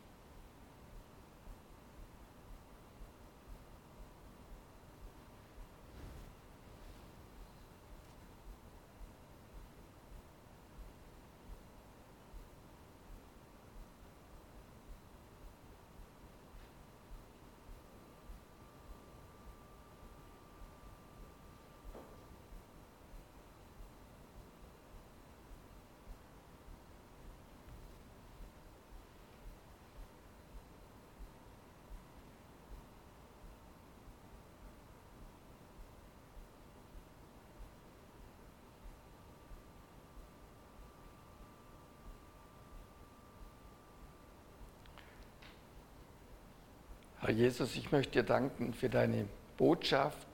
Herr 47.26 47.34
Jesus, 47.34 47.74
ich 47.74 47.90
möchte 47.90 48.12
dir 48.12 48.22
danken 48.22 48.72
für 48.72 48.88
deine 48.88 49.26
Botschaft 49.56 50.28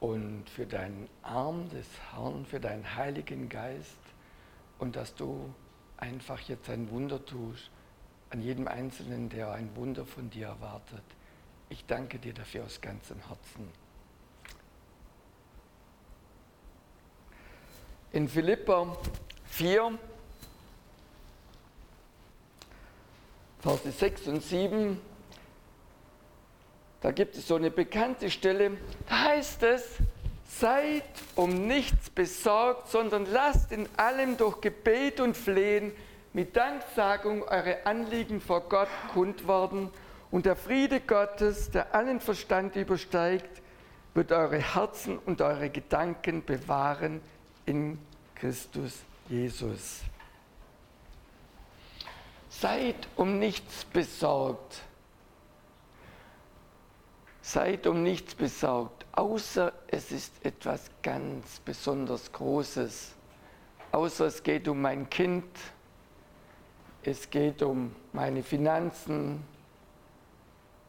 und 0.00 0.48
für 0.48 0.64
deinen 0.64 1.10
Arm 1.22 1.68
des 1.68 1.86
Herrn, 2.10 2.46
für 2.46 2.58
deinen 2.58 2.96
Heiligen 2.96 3.50
Geist 3.50 3.98
und 4.78 4.96
dass 4.96 5.14
du 5.14 5.52
einfach 5.98 6.40
jetzt 6.40 6.70
ein 6.70 6.90
Wunder 6.90 7.22
tust 7.22 7.70
an 8.30 8.40
jedem 8.40 8.66
Einzelnen, 8.66 9.28
der 9.28 9.52
ein 9.52 9.76
Wunder 9.76 10.06
von 10.06 10.30
dir 10.30 10.46
erwartet. 10.46 11.04
Ich 11.68 11.84
danke 11.84 12.18
dir 12.18 12.32
dafür 12.32 12.64
aus 12.64 12.80
ganzem 12.80 13.18
Herzen. 13.28 13.68
In 18.10 18.26
Philippa 18.26 18.96
4, 19.44 19.98
Verse 23.60 23.92
6 23.92 24.28
und 24.28 24.42
7 24.42 24.98
da 27.06 27.12
gibt 27.12 27.36
es 27.36 27.46
so 27.46 27.54
eine 27.54 27.70
bekannte 27.70 28.28
Stelle, 28.32 28.72
da 29.08 29.20
heißt 29.26 29.62
es, 29.62 29.84
seid 30.44 31.04
um 31.36 31.68
nichts 31.68 32.10
besorgt, 32.10 32.88
sondern 32.88 33.26
lasst 33.26 33.70
in 33.70 33.88
allem 33.96 34.36
durch 34.36 34.60
Gebet 34.60 35.20
und 35.20 35.36
Flehen 35.36 35.92
mit 36.32 36.56
Danksagung 36.56 37.44
eure 37.44 37.86
Anliegen 37.86 38.40
vor 38.40 38.62
Gott 38.62 38.88
kund 39.14 39.46
werden 39.46 39.90
und 40.32 40.46
der 40.46 40.56
Friede 40.56 40.98
Gottes, 40.98 41.70
der 41.70 41.94
allen 41.94 42.18
Verstand 42.18 42.74
übersteigt, 42.74 43.62
wird 44.14 44.32
eure 44.32 44.58
Herzen 44.58 45.16
und 45.16 45.40
eure 45.40 45.70
Gedanken 45.70 46.44
bewahren 46.44 47.20
in 47.66 48.00
Christus 48.34 48.98
Jesus. 49.28 50.00
Seid 52.50 53.06
um 53.14 53.38
nichts 53.38 53.84
besorgt. 53.84 54.82
Seid 57.46 57.86
um 57.86 58.02
nichts 58.02 58.34
besorgt, 58.34 59.06
außer 59.12 59.72
es 59.86 60.10
ist 60.10 60.44
etwas 60.44 60.90
ganz 61.00 61.60
besonders 61.60 62.32
Großes. 62.32 63.14
Außer 63.92 64.26
es 64.26 64.42
geht 64.42 64.66
um 64.66 64.82
mein 64.82 65.08
Kind, 65.08 65.46
es 67.04 67.30
geht 67.30 67.62
um 67.62 67.94
meine 68.12 68.42
Finanzen, 68.42 69.44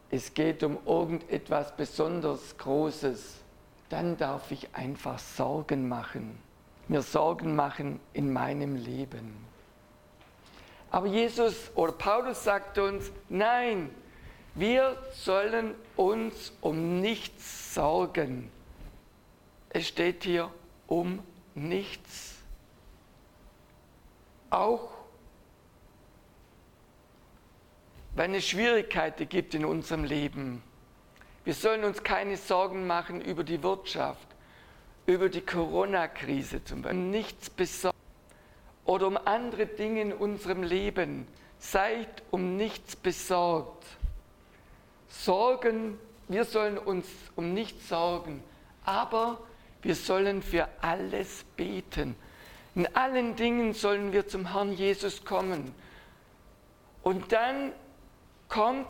es 0.09 0.33
geht 0.33 0.63
um 0.63 0.79
irgendetwas 0.83 1.75
besonders 1.75 2.57
Großes. 2.57 3.35
Dann 3.89 4.17
darf 4.17 4.49
ich 4.49 4.67
einfach 4.73 5.19
Sorgen 5.19 5.87
machen, 5.87 6.39
mir 6.87 7.03
Sorgen 7.03 7.55
machen 7.55 7.99
in 8.13 8.33
meinem 8.33 8.77
Leben. 8.77 9.45
Aber 10.89 11.05
Jesus 11.05 11.69
oder 11.75 11.91
Paulus 11.91 12.43
sagt 12.43 12.79
uns, 12.79 13.11
nein, 13.29 13.91
wir 14.57 14.97
sollen 15.13 15.75
uns 15.95 16.51
um 16.61 16.99
nichts 16.99 17.73
sorgen. 17.75 18.51
Es 19.69 19.87
steht 19.87 20.23
hier 20.23 20.51
um 20.87 21.19
nichts. 21.53 22.35
Auch 24.49 24.89
wenn 28.15 28.33
es 28.33 28.47
Schwierigkeiten 28.47 29.29
gibt 29.29 29.53
in 29.53 29.63
unserem 29.63 30.03
Leben. 30.03 30.63
Wir 31.45 31.53
sollen 31.53 31.83
uns 31.83 32.01
keine 32.01 32.35
Sorgen 32.35 32.87
machen 32.87 33.21
über 33.21 33.43
die 33.43 33.61
Wirtschaft, 33.61 34.27
über 35.05 35.29
die 35.29 35.41
Corona-Krise 35.41 36.63
zum 36.63 36.81
Beispiel, 36.81 36.99
nichts 36.99 37.49
besorgt 37.51 37.95
oder 38.85 39.05
um 39.05 39.17
andere 39.17 39.67
Dinge 39.67 40.01
in 40.01 40.13
unserem 40.13 40.63
Leben. 40.63 41.27
Seid 41.59 42.23
um 42.31 42.57
nichts 42.57 42.95
besorgt. 42.95 43.85
Sorgen, 45.23 45.99
wir 46.27 46.45
sollen 46.45 46.77
uns 46.77 47.07
um 47.35 47.53
nichts 47.53 47.89
sorgen, 47.89 48.43
aber 48.83 49.39
wir 49.81 49.95
sollen 49.95 50.41
für 50.41 50.67
alles 50.81 51.45
beten. 51.55 52.15
In 52.75 52.95
allen 52.95 53.35
Dingen 53.35 53.73
sollen 53.73 54.11
wir 54.11 54.27
zum 54.27 54.51
Herrn 54.53 54.73
Jesus 54.73 55.25
kommen. 55.25 55.73
Und 57.01 57.31
dann 57.31 57.71
kommt 58.49 58.87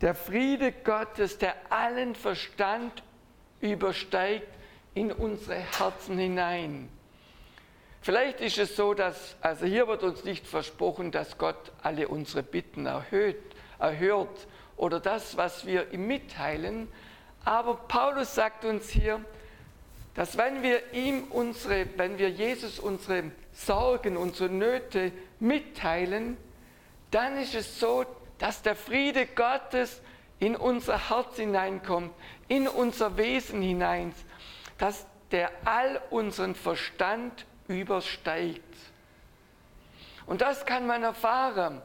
der 0.00 0.14
Friede 0.14 0.72
Gottes, 0.72 1.38
der 1.38 1.54
allen 1.70 2.14
Verstand 2.14 3.02
übersteigt, 3.60 4.48
in 4.94 5.12
unsere 5.12 5.56
Herzen 5.56 6.18
hinein. 6.18 6.88
Vielleicht 8.02 8.40
ist 8.40 8.58
es 8.58 8.74
so, 8.74 8.94
dass, 8.94 9.36
also 9.40 9.66
hier 9.66 9.86
wird 9.86 10.02
uns 10.02 10.24
nicht 10.24 10.46
versprochen, 10.46 11.12
dass 11.12 11.38
Gott 11.38 11.70
alle 11.82 12.08
unsere 12.08 12.42
Bitten 12.42 12.86
erhöht, 12.86 13.54
erhört 13.78 14.48
oder 14.80 14.98
das, 14.98 15.36
was 15.36 15.66
wir 15.66 15.92
ihm 15.92 16.06
mitteilen, 16.06 16.88
aber 17.44 17.74
Paulus 17.74 18.34
sagt 18.34 18.64
uns 18.64 18.88
hier, 18.88 19.22
dass 20.14 20.38
wenn 20.38 20.62
wir 20.62 20.94
ihm 20.94 21.24
unsere, 21.24 21.86
wenn 21.98 22.16
wir 22.16 22.30
Jesus 22.30 22.78
unsere 22.78 23.24
Sorgen, 23.52 24.16
unsere 24.16 24.48
Nöte 24.48 25.12
mitteilen, 25.38 26.38
dann 27.10 27.36
ist 27.36 27.54
es 27.54 27.78
so, 27.78 28.06
dass 28.38 28.62
der 28.62 28.74
Friede 28.74 29.26
Gottes 29.26 30.00
in 30.38 30.56
unser 30.56 31.10
Herz 31.10 31.36
hineinkommt, 31.36 32.14
in 32.48 32.66
unser 32.66 33.18
Wesen 33.18 33.60
hinein, 33.60 34.14
dass 34.78 35.06
der 35.30 35.50
all 35.66 36.00
unseren 36.08 36.54
Verstand 36.54 37.44
übersteigt. 37.68 38.64
Und 40.24 40.40
das 40.40 40.64
kann 40.64 40.86
man 40.86 41.02
erfahren. 41.02 41.82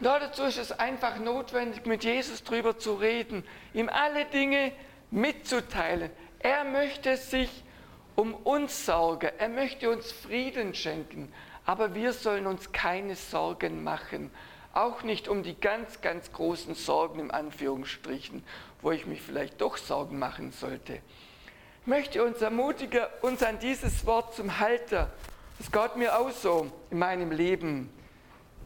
Dazu 0.00 0.42
ist 0.42 0.58
es 0.58 0.72
einfach 0.72 1.18
notwendig, 1.18 1.86
mit 1.86 2.04
Jesus 2.04 2.42
drüber 2.42 2.78
zu 2.78 2.94
reden, 2.94 3.44
ihm 3.72 3.88
alle 3.88 4.24
Dinge 4.26 4.72
mitzuteilen. 5.10 6.10
Er 6.40 6.64
möchte 6.64 7.16
sich 7.16 7.50
um 8.16 8.34
uns 8.34 8.86
sorgen, 8.86 9.30
er 9.38 9.48
möchte 9.48 9.90
uns 9.90 10.12
Frieden 10.12 10.74
schenken, 10.74 11.32
aber 11.64 11.94
wir 11.94 12.12
sollen 12.12 12.46
uns 12.46 12.72
keine 12.72 13.16
Sorgen 13.16 13.82
machen, 13.82 14.30
auch 14.72 15.02
nicht 15.02 15.28
um 15.28 15.42
die 15.42 15.58
ganz, 15.58 16.00
ganz 16.00 16.32
großen 16.32 16.74
Sorgen 16.74 17.20
im 17.20 17.30
Anführungsstrichen, 17.30 18.44
wo 18.82 18.90
ich 18.90 19.06
mich 19.06 19.22
vielleicht 19.22 19.60
doch 19.60 19.76
Sorgen 19.76 20.18
machen 20.18 20.52
sollte 20.52 21.00
möchte 21.86 22.24
uns 22.24 22.40
ermutigen, 22.40 23.02
uns 23.20 23.42
an 23.42 23.58
dieses 23.58 24.06
Wort 24.06 24.34
zum 24.34 24.58
Halter. 24.58 25.10
Das 25.58 25.70
Gott 25.70 25.96
mir 25.96 26.18
auch 26.18 26.30
so 26.30 26.70
in 26.90 26.98
meinem 26.98 27.30
Leben, 27.30 27.90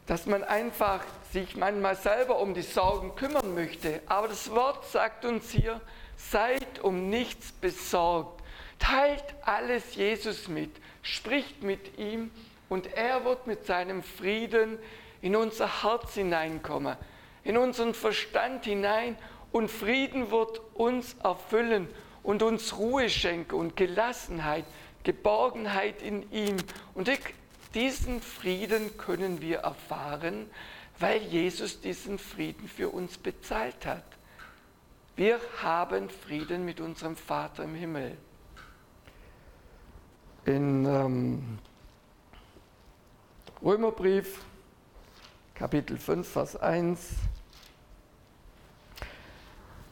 dass 0.09 0.25
man 0.25 0.43
einfach 0.43 1.05
sich 1.33 1.55
manchmal 1.55 1.95
selber 1.95 2.41
um 2.41 2.55
die 2.55 2.63
Sorgen 2.63 3.15
kümmern 3.15 3.55
möchte. 3.55 4.01
Aber 4.07 4.27
das 4.27 4.51
Wort 4.51 4.87
sagt 4.87 5.27
uns 5.27 5.51
hier, 5.51 5.81
seid 6.17 6.83
um 6.83 7.11
nichts 7.11 7.53
besorgt. 7.53 8.43
Teilt 8.79 9.23
alles 9.43 9.95
Jesus 9.97 10.49
mit, 10.49 10.71
spricht 11.03 11.63
mit 11.63 11.99
ihm 11.99 12.31
und 12.71 12.93
er 12.95 13.25
wird 13.25 13.47
mit 13.47 13.67
seinem 13.67 14.03
Frieden 14.03 14.79
in 15.21 15.37
unser 15.37 15.83
Herz 15.83 16.15
hineinkommen, 16.15 16.97
in 17.45 17.59
unseren 17.59 17.93
Verstand 17.93 18.65
hinein 18.65 19.17
und 19.53 19.71
Frieden 19.71 20.31
wird 20.31 20.63
uns 20.75 21.17
erfüllen 21.23 21.87
und 22.23 22.43
uns 22.43 22.79
Ruhe 22.79 23.11
schenke 23.11 23.57
und 23.57 23.77
Gelassenheit, 23.77 24.65
Geborgenheit 25.03 26.01
in 26.01 26.31
ihm. 26.33 26.57
Und 26.95 27.09
diesen 27.75 28.21
Frieden 28.21 28.97
können 28.97 29.41
wir 29.41 29.59
erfahren, 29.59 30.51
weil 30.99 31.23
Jesus 31.23 31.81
diesen 31.81 32.19
Frieden 32.19 32.69
für 32.69 32.91
uns 32.91 33.19
bezahlt 33.19 33.87
hat. 33.87 34.05
Wir 35.17 35.41
haben 35.63 36.11
Frieden 36.11 36.65
mit 36.65 36.81
unserem 36.81 37.17
Vater 37.17 37.65
im 37.65 37.75
Himmel. 37.75 38.17
In 40.45 40.87
ähm, 40.87 41.59
Römerbrief, 43.63 44.45
Kapitel 45.55 45.99
5, 45.99 46.29
Vers 46.29 46.57
1, 46.57 47.17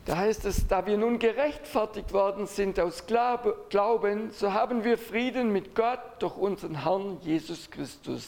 da 0.06 0.18
heißt 0.18 0.44
es, 0.44 0.68
da 0.68 0.86
wir 0.86 0.96
nun 0.96 1.18
gerechtfertigt 1.18 2.12
worden 2.12 2.46
sind 2.46 2.78
aus 2.78 3.06
Glauben, 3.06 4.30
so 4.30 4.52
haben 4.52 4.84
wir 4.84 4.98
Frieden 4.98 5.52
mit 5.52 5.74
Gott 5.74 6.00
durch 6.20 6.36
unseren 6.36 6.84
Herrn 6.84 7.18
Jesus 7.22 7.68
Christus, 7.72 8.24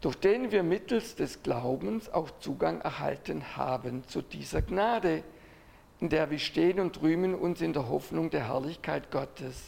durch 0.00 0.16
den 0.16 0.50
wir 0.50 0.64
mittels 0.64 1.14
des 1.14 1.44
Glaubens 1.44 2.12
auch 2.12 2.28
Zugang 2.40 2.80
erhalten 2.80 3.56
haben 3.56 4.02
zu 4.08 4.20
dieser 4.20 4.62
Gnade, 4.62 5.22
in 6.00 6.08
der 6.08 6.28
wir 6.28 6.40
stehen 6.40 6.80
und 6.80 7.00
rühmen 7.02 7.36
uns 7.36 7.60
in 7.60 7.72
der 7.72 7.88
Hoffnung 7.88 8.28
der 8.28 8.48
Herrlichkeit 8.48 9.12
Gottes, 9.12 9.62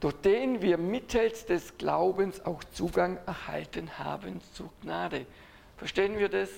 durch 0.00 0.14
den 0.14 0.62
wir 0.62 0.78
mittels 0.78 1.46
des 1.46 1.78
Glaubens 1.78 2.44
auch 2.44 2.64
Zugang 2.64 3.20
erhalten 3.24 4.00
haben 4.00 4.40
zur 4.52 4.68
Gnade. 4.82 5.26
Verstehen 5.76 6.18
wir 6.18 6.28
das? 6.28 6.50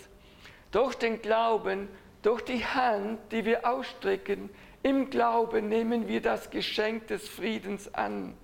Durch 0.71 0.95
den 0.95 1.21
Glauben 1.21 1.89
durch 2.23 2.43
die 2.43 2.65
Hand, 2.65 3.21
die 3.33 3.45
wir 3.45 3.69
ausstrecken, 3.69 4.49
im 4.83 5.11
Glauben 5.11 5.69
nehmen 5.69 6.09
wir 6.09 6.21
das 6.21 6.51
Geschenk 6.51 7.09
des 7.09 7.29
Friedens 7.29 7.93
an. 7.95 8.35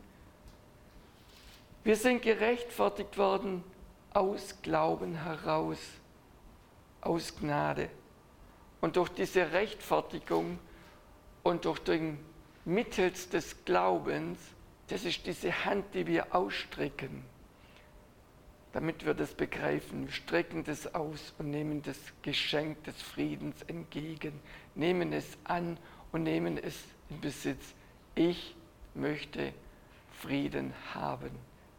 Wir 1.85 1.97
sind 1.97 2.23
gerechtfertigt 2.23 3.17
worden 3.19 3.65
aus 4.13 4.57
Glauben 4.63 5.15
heraus, 5.15 5.79
aus 7.01 7.37
Gnade. 7.37 7.89
Und 8.81 8.97
durch 8.97 9.09
diese 9.09 9.53
Rechtfertigung 9.53 10.59
und 11.43 11.65
durch 11.65 11.79
den 11.81 12.19
mittels 12.65 13.29
des 13.31 13.65
Glaubens, 13.65 14.39
das 14.89 15.05
ist 15.05 15.27
diese 15.27 15.65
Hand, 15.65 15.95
die 15.95 16.07
wir 16.07 16.35
ausstrecken 16.35 17.25
damit 18.73 19.05
wir 19.07 19.15
das 19.15 19.35
begreifen. 19.35 20.07
Wir 20.07 20.13
strecken 20.13 20.65
das 20.65 20.95
aus 20.95 21.35
und 21.39 21.51
nehmen 21.51 21.83
das 21.83 21.99
Geschenk 22.23 22.83
des 22.85 23.01
Friedens 23.01 23.63
entgegen, 23.63 24.41
nehmen 24.75 25.13
es 25.13 25.39
an 25.45 25.79
und 26.13 26.23
nehmen 26.23 26.59
es 26.59 26.77
in 27.11 27.21
Besitz. 27.21 27.75
Ich 28.15 28.55
möchte 28.95 29.53
Frieden 30.21 30.75
haben 30.95 31.31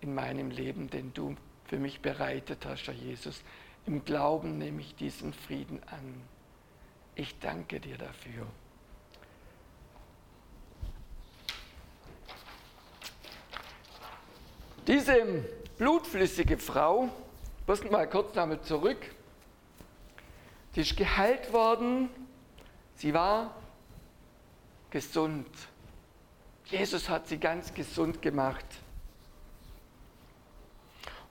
in 0.02 0.14
meinem 0.14 0.50
Leben, 0.50 0.90
den 0.90 1.14
du 1.14 1.36
für 1.66 1.78
mich 1.78 2.02
bereitet 2.02 2.66
hast, 2.66 2.88
Herr 2.88 2.94
Jesus. 2.94 3.44
Im 3.86 4.04
Glauben 4.06 4.58
nehme 4.58 4.82
ich 4.82 4.96
diesen 4.96 5.34
Frieden 5.34 5.82
an. 5.92 6.22
Ich 7.16 7.38
danke 7.40 7.80
dir 7.80 7.98
dafür. 7.98 8.48
Diese 14.88 15.44
blutflüssige 15.80 16.58
Frau, 16.58 17.10
müssen 17.66 17.90
mal 17.90 18.08
kurz 18.08 18.34
damit 18.34 18.66
zurück, 18.66 18.98
die 20.76 20.82
ist 20.82 20.96
geheilt 20.96 21.52
worden, 21.54 22.10
sie 22.96 23.14
war 23.14 23.56
gesund. 24.92 25.48
Jesus 26.66 27.10
hat 27.10 27.28
sie 27.28 27.40
ganz 27.40 27.74
gesund 27.74 28.22
gemacht. 28.22 28.66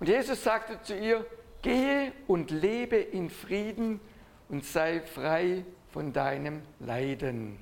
Und 0.00 0.08
Jesus 0.08 0.42
sagte 0.42 0.82
zu 0.82 0.98
ihr, 0.98 1.26
gehe 1.60 2.12
und 2.26 2.50
lebe 2.50 2.96
in 2.96 3.30
Frieden 3.30 4.00
und 4.48 4.64
sei 4.64 5.02
frei 5.02 5.64
von 5.92 6.12
deinem 6.12 6.62
Leiden. 6.80 7.58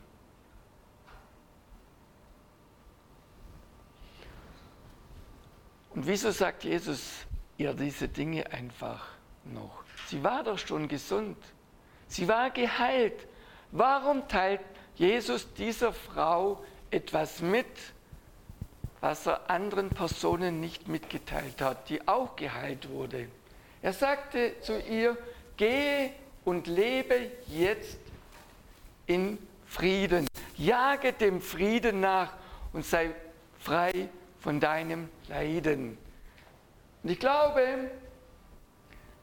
Und 5.97 6.07
wieso 6.07 6.31
sagt 6.31 6.65
Jesus 6.65 7.27
ihr 7.57 7.73
diese 7.73 8.07
Dinge 8.07 8.53
einfach 8.53 9.09
noch? 9.45 9.83
Sie 10.09 10.23
war 10.23 10.45
doch 10.45 10.59
schon 10.59 10.89
gesund. 10.89 11.39
Sie 12.07 12.29
war 12.29 12.51
geheilt. 12.51 13.27
Warum 13.73 14.29
teilt 14.29 14.61
Jesus 14.97 15.51
dieser 15.55 15.95
Frau 15.95 16.63
etwas 16.91 17.41
mit, 17.41 17.67
was 19.01 19.27
er 19.27 19.49
anderen 19.49 19.89
Personen 19.89 20.61
nicht 20.61 20.87
mitgeteilt 20.87 21.63
hat, 21.63 21.89
die 21.89 22.07
auch 22.07 22.37
geheilt 22.37 22.91
wurde? 22.91 23.31
Er 23.81 23.95
sagte 23.95 24.61
zu 24.61 24.79
ihr, 24.79 25.17
gehe 25.57 26.13
und 26.45 26.67
lebe 26.67 27.31
jetzt 27.47 27.99
in 29.07 29.39
Frieden. 29.67 30.27
Jage 30.59 31.15
dem 31.15 31.41
Frieden 31.41 32.01
nach 32.01 32.35
und 32.75 32.85
sei 32.85 33.13
frei 33.59 34.11
von 34.47 34.61
deinem 34.61 35.09
Leiden. 35.27 35.99
Und 37.03 37.11
ich 37.11 37.19
glaube, 37.19 37.91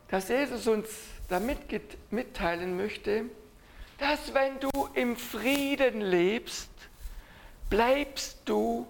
dass 0.09 0.27
Jesus 0.27 0.67
uns 0.67 0.89
damit 1.29 1.59
mitteilen 2.11 2.75
möchte, 2.75 3.27
dass 3.99 4.33
wenn 4.33 4.59
du 4.59 4.69
im 4.93 5.15
Frieden 5.15 6.01
lebst, 6.01 6.69
bleibst 7.69 8.41
du 8.43 8.85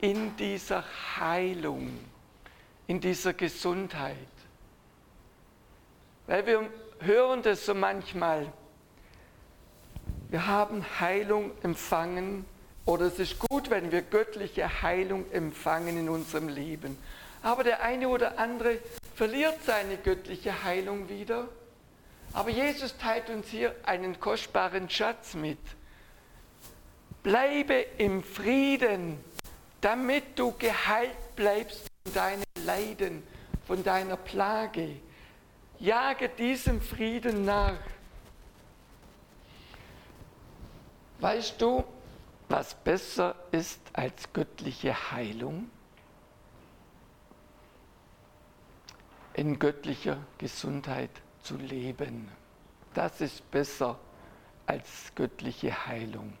in 0.00 0.34
dieser 0.38 0.82
Heilung, 1.20 1.90
in 2.86 3.02
dieser 3.02 3.34
Gesundheit. 3.34 4.16
Weil 6.26 6.46
wir 6.46 6.70
hören 7.00 7.42
das 7.42 7.66
so 7.66 7.74
manchmal. 7.74 8.50
Wir 10.30 10.46
haben 10.46 10.82
Heilung 11.00 11.50
empfangen 11.62 12.46
oder 12.86 13.06
es 13.06 13.18
ist 13.18 13.38
gut, 13.38 13.70
wenn 13.70 13.90
wir 13.90 14.02
göttliche 14.02 14.82
Heilung 14.82 15.30
empfangen 15.32 15.96
in 15.96 16.08
unserem 16.08 16.48
Leben. 16.48 16.98
Aber 17.42 17.64
der 17.64 17.82
eine 17.82 18.08
oder 18.08 18.38
andere 18.38 18.78
verliert 19.14 19.62
seine 19.64 19.96
göttliche 19.96 20.64
Heilung 20.64 21.08
wieder. 21.08 21.48
Aber 22.32 22.50
Jesus 22.50 22.96
teilt 22.98 23.30
uns 23.30 23.46
hier 23.48 23.74
einen 23.84 24.18
kostbaren 24.18 24.90
Schatz 24.90 25.34
mit. 25.34 25.58
Bleibe 27.22 27.86
im 27.96 28.22
Frieden, 28.22 29.18
damit 29.80 30.38
du 30.38 30.52
geheilt 30.58 31.36
bleibst 31.36 31.86
von 32.04 32.14
deinen 32.14 32.44
Leiden, 32.64 33.22
von 33.66 33.82
deiner 33.82 34.16
Plage. 34.16 34.96
Jage 35.78 36.28
diesem 36.28 36.80
Frieden 36.80 37.44
nach. 37.44 37.78
Weißt 41.20 41.60
du, 41.60 41.84
was 42.54 42.72
besser 42.72 43.34
ist 43.50 43.80
als 43.94 44.32
göttliche 44.32 45.10
Heilung? 45.10 45.68
In 49.32 49.58
göttlicher 49.58 50.18
Gesundheit 50.38 51.10
zu 51.42 51.56
leben. 51.56 52.28
Das 52.94 53.20
ist 53.20 53.50
besser 53.50 53.98
als 54.66 55.12
göttliche 55.16 55.86
Heilung 55.88 56.34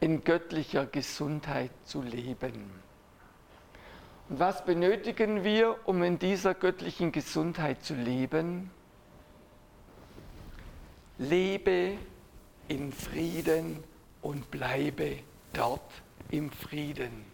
in 0.00 0.24
göttlicher 0.24 0.86
Gesundheit 0.86 1.70
zu 1.84 2.02
leben. 2.02 2.72
Und 4.28 4.40
was 4.40 4.64
benötigen 4.64 5.44
wir, 5.44 5.76
um 5.84 6.02
in 6.02 6.18
dieser 6.18 6.54
göttlichen 6.54 7.12
Gesundheit 7.12 7.84
zu 7.84 7.94
leben? 7.94 8.72
Lebe 11.16 11.96
in 12.66 12.92
Frieden 12.92 13.84
und 14.20 14.50
bleibe 14.50 15.20
dort 15.54 15.90
im 16.30 16.50
Frieden. 16.50 17.24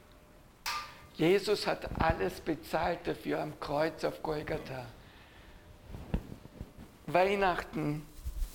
Jesus 1.17 1.67
hat 1.67 2.01
alles 2.01 2.41
bezahlt 2.41 3.01
dafür 3.05 3.41
am 3.41 3.59
Kreuz 3.61 4.05
auf 4.05 4.23
Golgatha. 4.23 4.87
Weihnachten, 7.07 8.07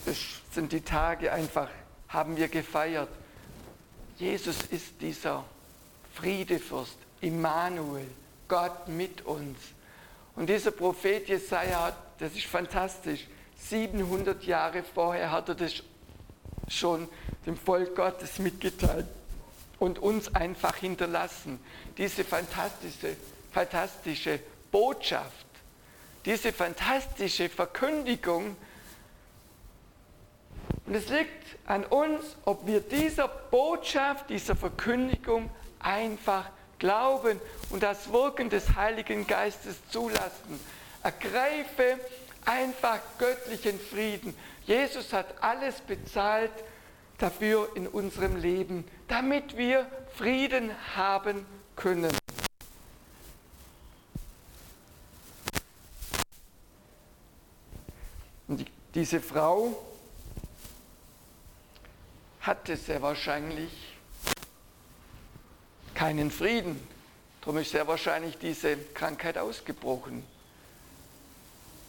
das 0.06 0.17
sind 0.51 0.71
die 0.71 0.82
Tage 0.82 1.32
einfach, 1.32 1.69
haben 2.08 2.38
wir 2.38 2.47
gefeiert. 2.47 3.10
Jesus 4.17 4.62
ist 4.71 5.01
dieser 5.01 5.43
Friedefürst, 6.13 6.97
Immanuel, 7.21 8.08
Gott 8.47 8.88
mit 8.88 9.25
uns. 9.25 9.58
Und 10.36 10.49
dieser 10.49 10.71
Prophet 10.71 11.28
Jesaja, 11.28 11.95
das 12.17 12.34
ist 12.34 12.45
fantastisch, 12.45 13.28
700 13.58 14.43
Jahre 14.43 14.84
vorher 14.84 15.32
hat 15.32 15.49
er 15.49 15.56
das 15.56 15.84
schon 16.67 17.08
dem 17.45 17.58
Volk 17.58 17.95
Gottes 17.95 18.39
mitgeteilt 18.39 19.08
und 19.79 19.99
uns 19.99 20.33
einfach 20.33 20.75
hinterlassen. 20.75 21.59
Diese 21.97 22.23
fantastische, 22.23 23.15
fantastische 23.51 24.39
Botschaft, 24.71 25.45
diese 26.25 26.51
fantastische 26.53 27.49
Verkündigung 27.49 28.55
und 30.85 30.93
es 30.93 31.09
liegt 31.09 31.57
an 31.65 31.83
uns, 31.85 32.23
ob 32.45 32.67
wir 32.67 32.79
dieser 32.79 33.27
Botschaft, 33.27 34.29
dieser 34.29 34.55
Verkündigung 34.55 35.49
einfach 35.79 36.49
glauben 36.77 37.39
und 37.71 37.81
das 37.81 38.11
Wirken 38.11 38.49
des 38.49 38.75
Heiligen 38.75 39.25
Geistes 39.25 39.77
zulassen. 39.89 40.59
Ergreife 41.01 41.99
einfach 42.45 42.99
göttlichen 43.17 43.79
Frieden. 43.79 44.35
Jesus 44.65 45.11
hat 45.11 45.41
alles 45.41 45.81
bezahlt 45.81 46.51
dafür 47.17 47.69
in 47.75 47.88
unserem 47.88 48.36
Leben, 48.36 48.86
damit 49.08 49.58
wir 49.58 49.88
Frieden 50.15 50.71
haben 50.95 51.45
können. 51.75 52.15
Und 58.47 58.65
diese 58.93 59.19
Frau, 59.21 59.75
hatte 62.45 62.78
sehr 62.78 63.01
wahrscheinlich 63.01 63.71
keinen 65.95 66.30
Frieden. 66.30 66.80
Darum 67.41 67.58
ist 67.58 67.71
sehr 67.71 67.88
wahrscheinlich 67.88 68.38
diese 68.38 68.78
Krankheit 68.78 69.39
ausgebrochen. 69.39 70.23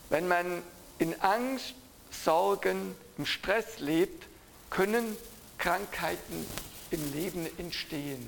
Wenn 0.08 0.28
man 0.28 0.62
in 0.98 1.20
Angst, 1.20 1.74
Sorgen, 2.10 2.94
im 3.18 3.26
Stress 3.26 3.80
lebt, 3.80 4.26
können 4.70 5.16
Krankheiten 5.58 6.46
im 6.90 7.12
Leben 7.12 7.46
entstehen. 7.58 8.26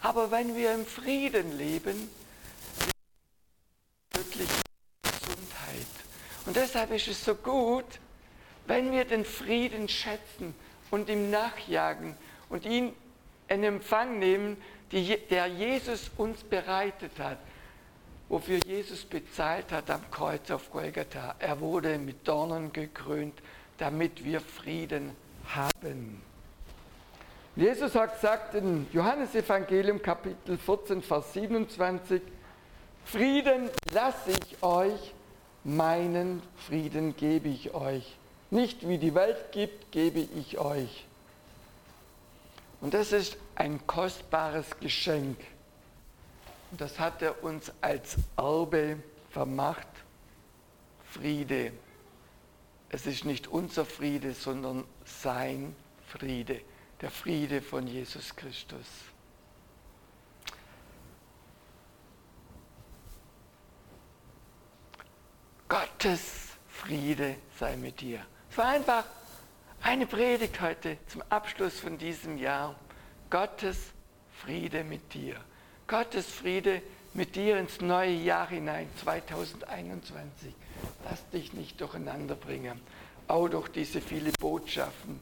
Aber 0.00 0.30
wenn 0.30 0.56
wir 0.56 0.74
im 0.74 0.86
Frieden 0.86 1.56
leben, 1.56 2.08
wirklich 4.12 4.48
Gesundheit. 5.02 5.86
Und 6.46 6.56
deshalb 6.56 6.90
ist 6.90 7.08
es 7.08 7.24
so 7.24 7.34
gut, 7.34 7.84
wenn 8.66 8.92
wir 8.92 9.04
den 9.04 9.24
Frieden 9.24 9.88
schätzen, 9.88 10.54
und 10.90 11.08
ihm 11.08 11.30
nachjagen 11.30 12.16
und 12.48 12.64
ihn 12.64 12.92
in 13.48 13.64
Empfang 13.64 14.18
nehmen, 14.18 14.56
die, 14.92 15.16
der 15.28 15.46
Jesus 15.46 16.10
uns 16.16 16.42
bereitet 16.42 17.12
hat, 17.18 17.38
wofür 18.28 18.58
Jesus 18.66 19.04
bezahlt 19.04 19.72
hat 19.72 19.90
am 19.90 20.08
Kreuz 20.10 20.50
auf 20.50 20.70
Golgatha. 20.70 21.36
Er 21.38 21.60
wurde 21.60 21.98
mit 21.98 22.26
Dornen 22.26 22.72
gekrönt, 22.72 23.34
damit 23.80 24.24
wir 24.24 24.40
Frieden 24.40 25.16
haben. 25.48 26.22
Jesus 27.56 27.94
hat 27.94 28.14
gesagt 28.14 28.54
in 28.54 28.86
Johannesevangelium 28.92 30.00
Kapitel 30.02 30.58
14, 30.58 31.02
Vers 31.02 31.32
27, 31.32 32.22
Frieden 33.06 33.70
lasse 33.92 34.30
ich 34.30 34.62
euch, 34.62 35.14
meinen 35.64 36.42
Frieden 36.66 37.16
gebe 37.16 37.48
ich 37.48 37.72
euch. 37.72 38.16
Nicht 38.50 38.86
wie 38.86 38.98
die 38.98 39.14
Welt 39.14 39.50
gibt, 39.52 39.90
gebe 39.92 40.20
ich 40.20 40.58
euch. 40.58 41.06
Und 42.80 42.94
das 42.94 43.12
ist 43.12 43.36
ein 43.54 43.86
kostbares 43.86 44.78
Geschenk. 44.80 45.38
Und 46.70 46.80
das 46.80 46.98
hat 46.98 47.22
er 47.22 47.42
uns 47.42 47.72
als 47.80 48.16
Erbe 48.36 48.98
vermacht. 49.30 49.88
Friede. 51.10 51.72
Es 52.92 53.06
ist 53.06 53.24
nicht 53.24 53.46
unser 53.46 53.84
Friede, 53.84 54.34
sondern 54.34 54.84
sein 55.04 55.74
Friede. 56.08 56.60
Der 57.00 57.10
Friede 57.10 57.62
von 57.62 57.86
Jesus 57.86 58.34
Christus. 58.34 58.86
Gottes 65.68 66.48
Friede 66.68 67.36
sei 67.58 67.76
mit 67.76 68.00
dir. 68.00 68.26
Es 68.50 68.58
war 68.58 68.66
einfach 68.66 69.04
eine 69.82 70.06
Predigt 70.06 70.60
heute 70.60 70.98
zum 71.06 71.22
Abschluss 71.28 71.78
von 71.78 71.96
diesem 71.96 72.36
Jahr. 72.36 72.74
Gottes 73.30 73.92
Friede 74.42 74.82
mit 74.82 75.14
dir. 75.14 75.36
Gottes 75.86 76.26
Friede 76.26 76.82
mit 77.12 77.36
dir 77.36 77.58
ins 77.58 77.80
neue 77.80 78.12
Jahr 78.12 78.48
hinein, 78.48 78.88
2021. 79.02 80.54
Lass 81.04 81.28
dich 81.30 81.52
nicht 81.52 81.80
durcheinander 81.80 82.34
bringen. 82.34 82.80
Auch 83.28 83.48
durch 83.48 83.68
diese 83.68 84.00
vielen 84.00 84.32
Botschaften, 84.40 85.20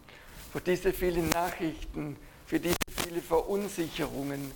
für 0.53 0.61
diese 0.61 0.93
vielen 0.93 1.29
Nachrichten, 1.31 2.17
für 2.47 2.61
diese 2.61 2.77
vielen 2.89 3.23
Verunsicherungen, 3.23 4.51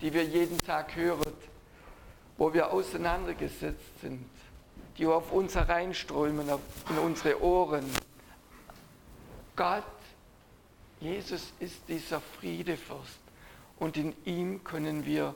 die 0.00 0.12
wir 0.12 0.24
jeden 0.24 0.58
Tag 0.58 0.96
hören, 0.96 1.32
wo 2.36 2.52
wir 2.52 2.72
auseinandergesetzt 2.72 4.00
sind, 4.00 4.24
die 4.96 5.06
auf 5.06 5.32
uns 5.32 5.54
hereinströmen, 5.54 6.48
in 6.90 6.98
unsere 6.98 7.42
Ohren 7.42 7.84
Gott, 9.56 9.84
Jesus 11.00 11.52
ist 11.60 11.80
dieser 11.88 12.20
Friedefürst 12.20 13.20
und 13.78 13.96
in 13.98 14.14
ihm 14.24 14.64
können 14.64 15.04
wir 15.04 15.34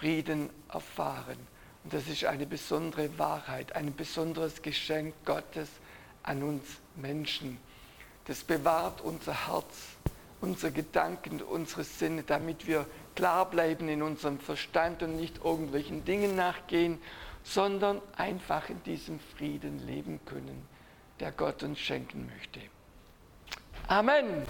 Frieden 0.00 0.48
erfahren. 0.72 1.36
Und 1.84 1.92
das 1.92 2.08
ist 2.08 2.24
eine 2.24 2.46
besondere 2.46 3.18
Wahrheit, 3.18 3.76
ein 3.76 3.94
besonderes 3.94 4.62
Geschenk 4.62 5.14
Gottes 5.26 5.68
an 6.22 6.42
uns 6.42 6.64
Menschen. 6.96 7.58
Das 8.24 8.42
bewahrt 8.42 9.02
unser 9.02 9.48
Herz, 9.48 9.96
unsere 10.40 10.72
Gedanken, 10.72 11.42
unsere 11.42 11.84
Sinne, 11.84 12.22
damit 12.22 12.66
wir 12.66 12.86
klar 13.14 13.50
bleiben 13.50 13.90
in 13.90 14.02
unserem 14.02 14.40
Verstand 14.40 15.02
und 15.02 15.16
nicht 15.16 15.44
irgendwelchen 15.44 16.02
Dingen 16.06 16.34
nachgehen, 16.34 16.98
sondern 17.42 18.00
einfach 18.16 18.70
in 18.70 18.82
diesem 18.84 19.20
Frieden 19.20 19.86
leben 19.86 20.18
können, 20.24 20.66
der 21.18 21.30
Gott 21.32 21.62
uns 21.62 21.78
schenken 21.78 22.30
möchte. 22.34 22.60
Amen. 23.86 24.46